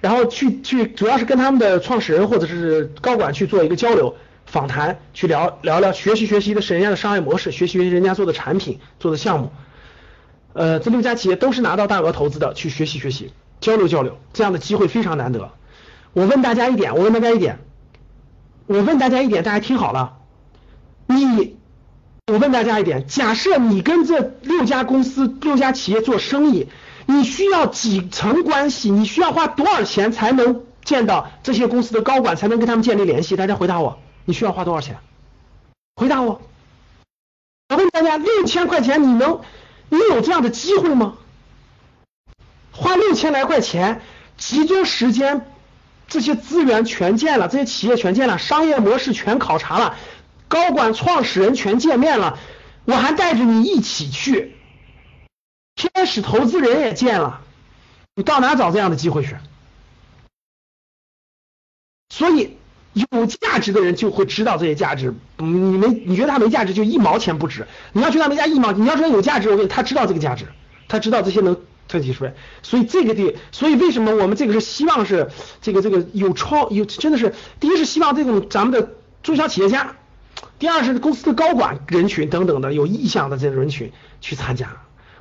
[0.00, 4.14] 然后去去主要是跟他们的创始人或者是高管去做一个交流。
[4.46, 9.52] 访谈去聊聊聊学习学习的是人家的商业模式，学习学习人家做的产品做的项目，
[10.54, 15.50] 呃，这六家企业都是拿到大额投资的，去学习学习交流交流，这样的机会非常难得。
[16.12, 17.58] 我问大家一点，我问大家一点，
[18.66, 20.16] 我问大家一点，大家听好了，
[21.06, 21.56] 你，
[22.26, 26.68] 我问大家一点，假设你跟这六家公司六家企业做生意，
[27.06, 28.90] 你需要几层关系？
[28.90, 33.36] 你需要花多少钱才能见到这些公司的高管，才能跟他们建立联系？
[33.36, 33.98] 大家回答我。
[34.24, 34.98] 你需要花多少钱？
[35.96, 36.40] 回答我！
[37.68, 39.40] 我问大家，六千块钱你能，
[39.88, 41.14] 你有这样的机会吗？
[42.72, 44.00] 花六千来块钱，
[44.36, 45.46] 集中时间，
[46.08, 49.96] 这些资源全建了，这些企业全建了，商业模式全考察了，
[50.48, 52.38] 高管创始人全见面了，
[52.84, 54.56] 我还带着你一起去，
[55.74, 57.42] 天使投资人也见了，
[58.14, 59.36] 你到哪找这样的机会去？
[62.08, 62.56] 所以。
[63.12, 67.68] 有价值的人就会知道这些价值，你没你觉得他没价值就一毛钱不值。
[67.92, 70.48] 你要觉得他没价一毛，你要说有价值，我跟你他知道这个价值，
[70.88, 71.56] 他知道这些能
[71.90, 72.34] 特提出来。
[72.62, 75.30] 所以这个地，所以为什么我们这个是希望是
[75.60, 79.96] 这个这个有创有真的是，第一是希望这种咱们的中小企业家，
[80.58, 84.68] 第二是公司的高管人群等等的有意向的这种人群去参加。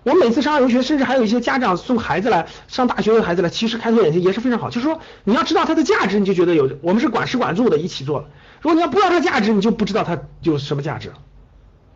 [0.03, 4.69] 我每次上游学，甚至还有一些家长送孩子来上大学的孩子来，其实开拓眼界也是非常好。
[4.69, 6.71] 就是说，你要知道它的价值，你就觉得有。
[6.81, 8.29] 我们是管吃管住的，一起做。
[8.61, 11.11] 如果你要不知道它价值，你就不知道它有什么价值。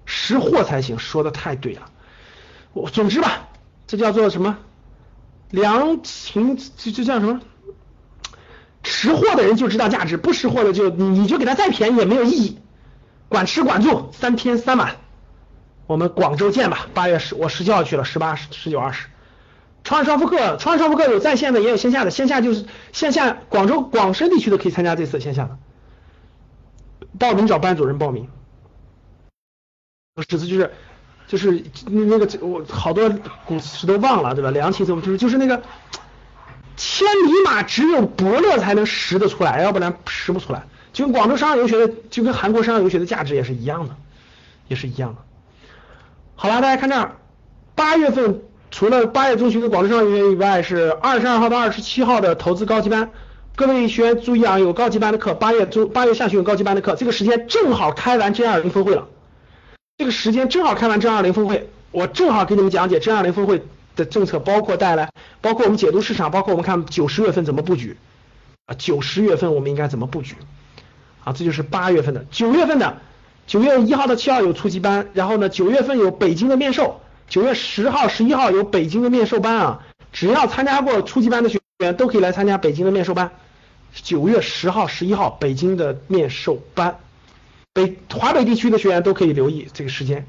[0.06, 1.84] 识货才行，说的太对了。
[2.74, 3.48] 我总之吧，
[3.88, 4.58] 这叫做什么？
[5.52, 7.42] 良情，就就叫什么？
[8.84, 12.60] 识货的人就知道价值，不识货的就你就给他再便宜也没有意义。
[13.30, 14.98] 管吃管住，三天三晚。
[15.88, 19.08] 我们广州见吧，八月十我十七号去了，十八、十九、二十。
[19.84, 22.12] 创业商富课，创业商富课有在线的，也有线下的。
[22.12, 25.58] 线下就是线下，广州、广深地区的可以参加这次线下的。
[27.20, 28.30] 报名找班主任报名。
[30.16, 30.72] 我指的就是
[31.34, 33.10] 就是那那个我好多
[33.44, 34.52] 古词都忘了，对吧？
[34.52, 35.64] 梁启怎么就是就是那个
[36.78, 40.68] 千里马只有伯乐才能识得出来，要不然识不出来。
[40.92, 43.96] 就跟广州商业游学的，就跟韩国商业游学的价值也是一样的，
[44.68, 45.22] 也是一样的。
[46.36, 47.16] 好了，大家看这儿，
[47.74, 53.10] 八月份除了八月中旬的广州商业学以外，是二十二号到二十七号的投资高级班。
[53.56, 59.08] 各位学员注意啊，有高级班的课，八月中八月下旬有高级班的课，这个时间正好开完 G 二零峰会了。
[59.98, 63.62] 这个时间正好开完 G 二零峰会，我正好给你们讲解 G 二零峰会
[63.96, 67.96] 的政策，包括带来，包括我们解读市场，包括我们看九十月份怎么布局
[68.66, 70.36] 啊，九十月份我们应该怎么布局
[71.24, 71.32] 啊？
[71.34, 72.98] 这就是八月份的，九月份的。
[73.46, 79.86] 九月一号到七号有初级班，然后呢，九月份有北京的面授，九月十号、十一号有北京的面授班啊。
[80.14, 83.32] 只要参加过初级班的学员都可以来参加北京的面授班，
[83.94, 87.00] 九月十号、十一号北京的面授班，
[87.76, 90.28] 北华北地区的学员都可以留意这个时间。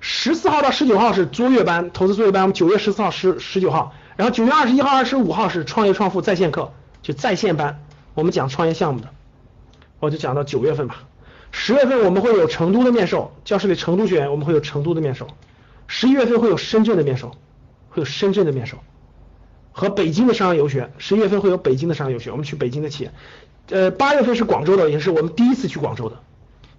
[0.00, 6.72] 十四号到十九号是卓越班，投资卓越班，我们九月十四号、十十九号，然后九月二十一号、二十五号是创业创富在线课，
[7.02, 7.84] 就在线班，
[8.14, 9.10] 我们讲创业项目的，
[10.00, 11.04] 我就讲到九月份吧。
[11.50, 15.28] 十月份我们会有成都的面授，教室里成都学员我们会有成都的面授。
[15.86, 17.32] 十一月份会有深圳的面授，
[17.90, 18.78] 会有深圳的面授，
[19.72, 20.90] 和北京的商业游学。
[20.96, 23.12] 十一月份会有北京的商业游学，我们去北京的企业。
[23.68, 26.18] 呃，八月份是广州的，也是我们第一次去广州的，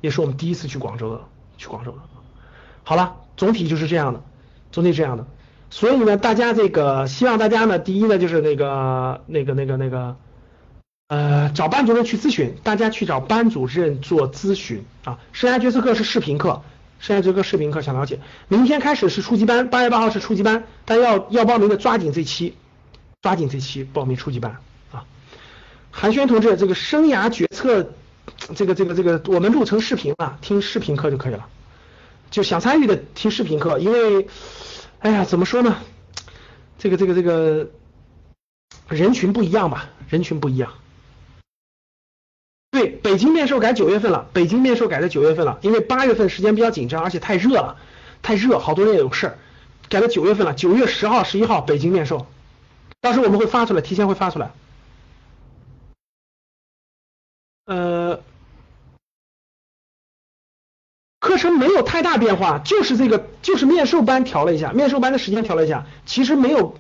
[0.02, 1.22] 也是我们第一次去广州的，
[1.58, 1.98] 去广州的。
[2.84, 4.24] 好了，总体就是这样的，
[4.72, 5.28] 总体这样的。
[5.70, 10.16] 所以呢，大家这个希望大家呢，第一呢就是那个那个那个那个，
[11.08, 15.20] 呃，找班主任去咨询，大家去找班主任做咨询啊。
[15.32, 16.64] 生涯决策课是视频课，
[17.00, 22.56] 生涯决策视频课想了解，明天开始是初级班，八月八号是初级班，大家要要报名的抓紧这期，
[23.22, 24.58] 抓紧这期报名初级班
[24.92, 25.06] 啊。
[25.92, 27.92] 韩轩同志，这个生涯决策，
[28.56, 31.48] 这个这个这个我们录成视频了，听视频课就可以了。
[32.32, 34.28] 就想参与的听视频课，因为，
[35.00, 35.78] 哎呀，怎么说呢？
[36.78, 37.70] 这个这个这个
[38.88, 40.74] 人群不一样吧，人群不一样。
[42.72, 47.78] 对，北京面授改九月份了，北京面授改在九月份了，因为八月份时间比较紧张，而且太热了，
[48.22, 49.38] 太热，好多人也有事儿，
[49.90, 52.28] 改到九月份了，九月十号、十一号北京面授，
[53.02, 54.52] 到时候我们会发出来，提前会发出来。
[57.70, 58.20] 呃。
[61.20, 66.76] 课程没有太大变化，就是这个，就是面授班调了一下，面授班的时间调了一下，其实没有，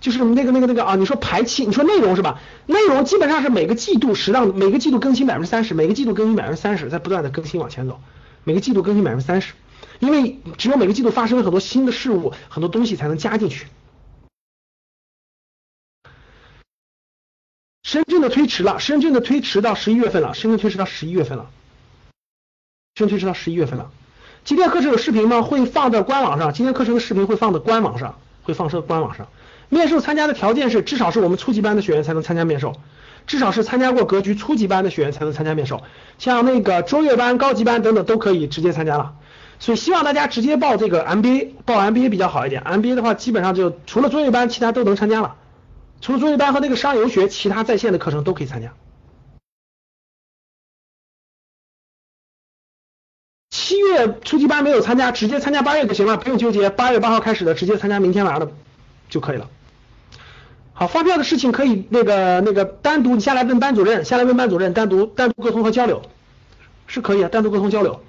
[0.00, 2.40] 就是那个那个那个啊，你说排期，你说内容是吧？
[2.66, 8.00] 内容基本上是每个季度适当，每个季度更新百分之三十，每个季度更新百分之三十，在不断的更新往前走，
[8.44, 9.52] 每个季度更新百分之三十，
[9.98, 13.66] 因为只有每个季度发生了很多新的事物，很多东西才能加进去。
[17.94, 21.46] 深圳的推迟了，深圳的推迟到十一月份了，深圳推迟到十一月份了。
[22.96, 23.88] 深圳推迟到十一月份了。
[24.42, 25.42] 今天课程有视频吗？
[25.42, 26.52] 会放在官网上。
[26.52, 29.28] 今天课程的视频会放在官网上，会放在官网上。
[29.68, 32.74] 面授参加的条件是，至少是我们初级班的学员才能参加面授，
[33.28, 35.80] 至少是参加过格局初级班的学员才能参加面授。
[36.18, 39.14] 像那个卓越班、高级班等等都可以直接参加了。
[39.60, 42.60] 所以希望大家直接报这个 MBA，报 MBA 比较好一点。
[42.64, 45.36] MBA 的话，基本上就除了卓越班，其他都能参加了。
[46.04, 48.74] 除了卓越班和那个商游学，其他在线的课程都可以参加。
[53.48, 56.68] 七月初级班没有参加，直接参加八月就行了，不用纠结。
[56.68, 58.52] 八月八号开始的，直接参加明天晚上的
[59.08, 59.48] 就可以了。
[60.74, 66.02] 好，发票的事情可以那个那个单独你下来问班主任，下来问班主任，单独单独沟通和交流
[66.86, 68.04] 是可以啊，单独沟通交流。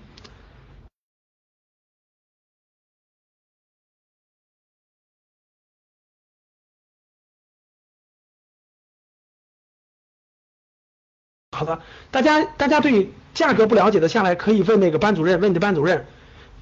[11.55, 11.79] 好的，
[12.11, 16.05] 大家大家对价格不了解的，下来可以问那个班主任，问你的班主任，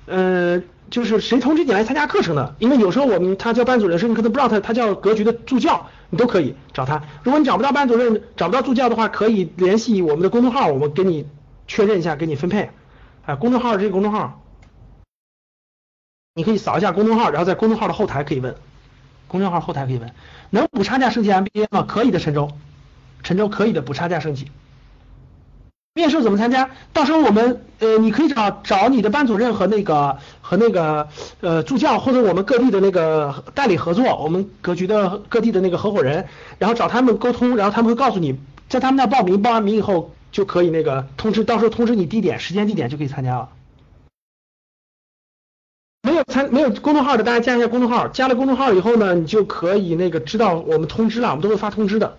[0.06, 2.56] 呃，就是谁通知你来参加课程的？
[2.60, 7.02] 因为有时候我们他叫班主任时，你可能不知道他他叫格局的助教，你都可以找他。
[7.24, 11.28] 如果你找不到班主任，找不到助教的话，可以联系我们的公众号，我们给你
[11.68, 12.70] 确认一下，给你分配。
[13.26, 14.42] 啊，公众号这个公众号，
[16.36, 18.54] 你可以扫一下公众号，然后在公众号的后台可以问，
[19.28, 20.14] 公众号后台可以问，
[20.50, 21.86] 能补差价升级 MBA 吗？
[21.88, 22.52] 可以的，陈州，
[23.24, 24.52] 陈州可以的，补差价升级。
[25.96, 26.72] 面试怎么参加？
[26.92, 31.08] 到时候我们呃，你可以找找你的班主任和那个和那个
[31.40, 36.26] 呃助教，或者我们各地的那个代理合作，我们格局的各地的那个合伙人，
[36.58, 38.40] 然后找他们沟通，然后他们会告诉你，
[38.70, 43.50] 在他们那报名，报完名以后就可以那个通知，到时候通知你地点、时间、地点就可以参加了。
[46.02, 52.18] 没有参没有公众号的，大家加一下公众号，加了公众号以后呢，你就可以那个知道我们通知了，我们都会发通知的，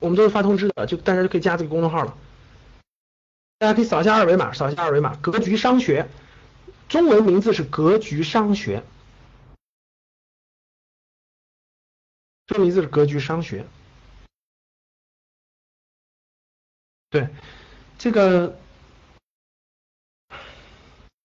[0.00, 2.14] 我们都会发通知的，就大家就可以加这个公众号了。
[3.58, 5.16] 大家可以扫一下二维码，扫一下二维码。
[5.16, 6.08] 格局商学，
[6.88, 8.84] 中文名字是格局商学，
[12.46, 13.66] 中文名字是格局商学。
[17.10, 17.28] 对，
[17.98, 18.56] 这个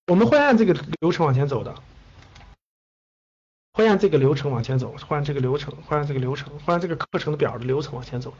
[0.08, 1.72] 我们会按这个流程往前走的，
[3.74, 8.34] 会按这个流程往前走，会按这个流程，会按这个流程，会按这个课程的表的流程往前走。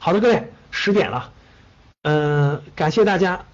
[0.00, 0.52] 好的，各位。
[0.76, 1.30] 十点了，
[2.02, 3.44] 嗯，感谢大家。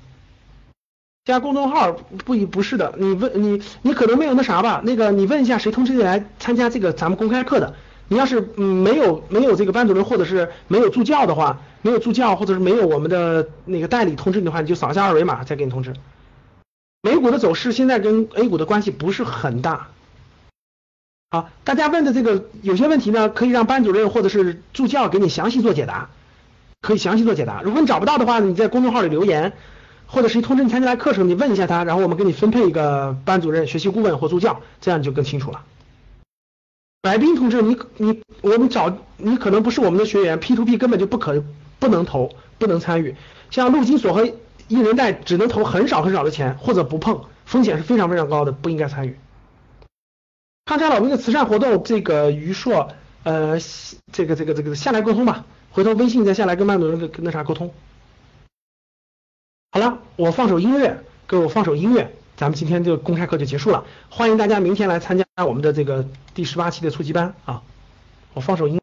[1.27, 1.93] 加公众号
[2.25, 4.81] 不一不是的，你问你你可能没有那啥吧？
[4.83, 7.75] 那个你问一下谁通知你来参加这个咱们公开课的？
[8.09, 15.93] 你要是嗯没有没有这个班主任或者是没有助教的话，没有助教或者是没有我们的那个代理通知你的话，你就扫一下二维码再给你通知。
[17.03, 19.89] 美股的走势现在跟 A 股的关系不是很大，
[21.31, 26.11] 好，大家问的这个有些问题呢，可以让班主任或者是助教给你详细做解答，
[26.81, 27.63] 可以详细做解答。
[27.63, 29.53] 如果你找不到的话，你在公众号里留言，
[30.07, 35.65] 或者是通知你参加来课程，你问一下他，然后我们给你分配一个班主任、学习顾问或助教，这样你就更清楚了。
[37.03, 41.43] 白冰同志，你你我们找你可能不是我们的学员，P to P 根本就不可
[41.79, 43.17] 不能投，不能参与。
[43.51, 44.27] 像陆金所和
[44.69, 49.19] 一人贷只能投很少很少的钱，或者不碰，风险是非常非常高的，不应该参与。
[50.67, 52.91] 康山老兵的慈善活动，这个于硕，
[53.23, 53.59] 呃，
[54.13, 57.73] 这个这个这个下来沟通吧，回头微信再下来跟班主任跟那啥沟通。
[59.73, 63.85] 好了，我放首音乐，给我放首音乐，咱们今天就公开课就结束了。
[64.09, 66.05] 欢迎大家明天来参加我们的这个
[66.35, 67.63] 第十八期的初级班啊，
[68.35, 68.79] 我放首音。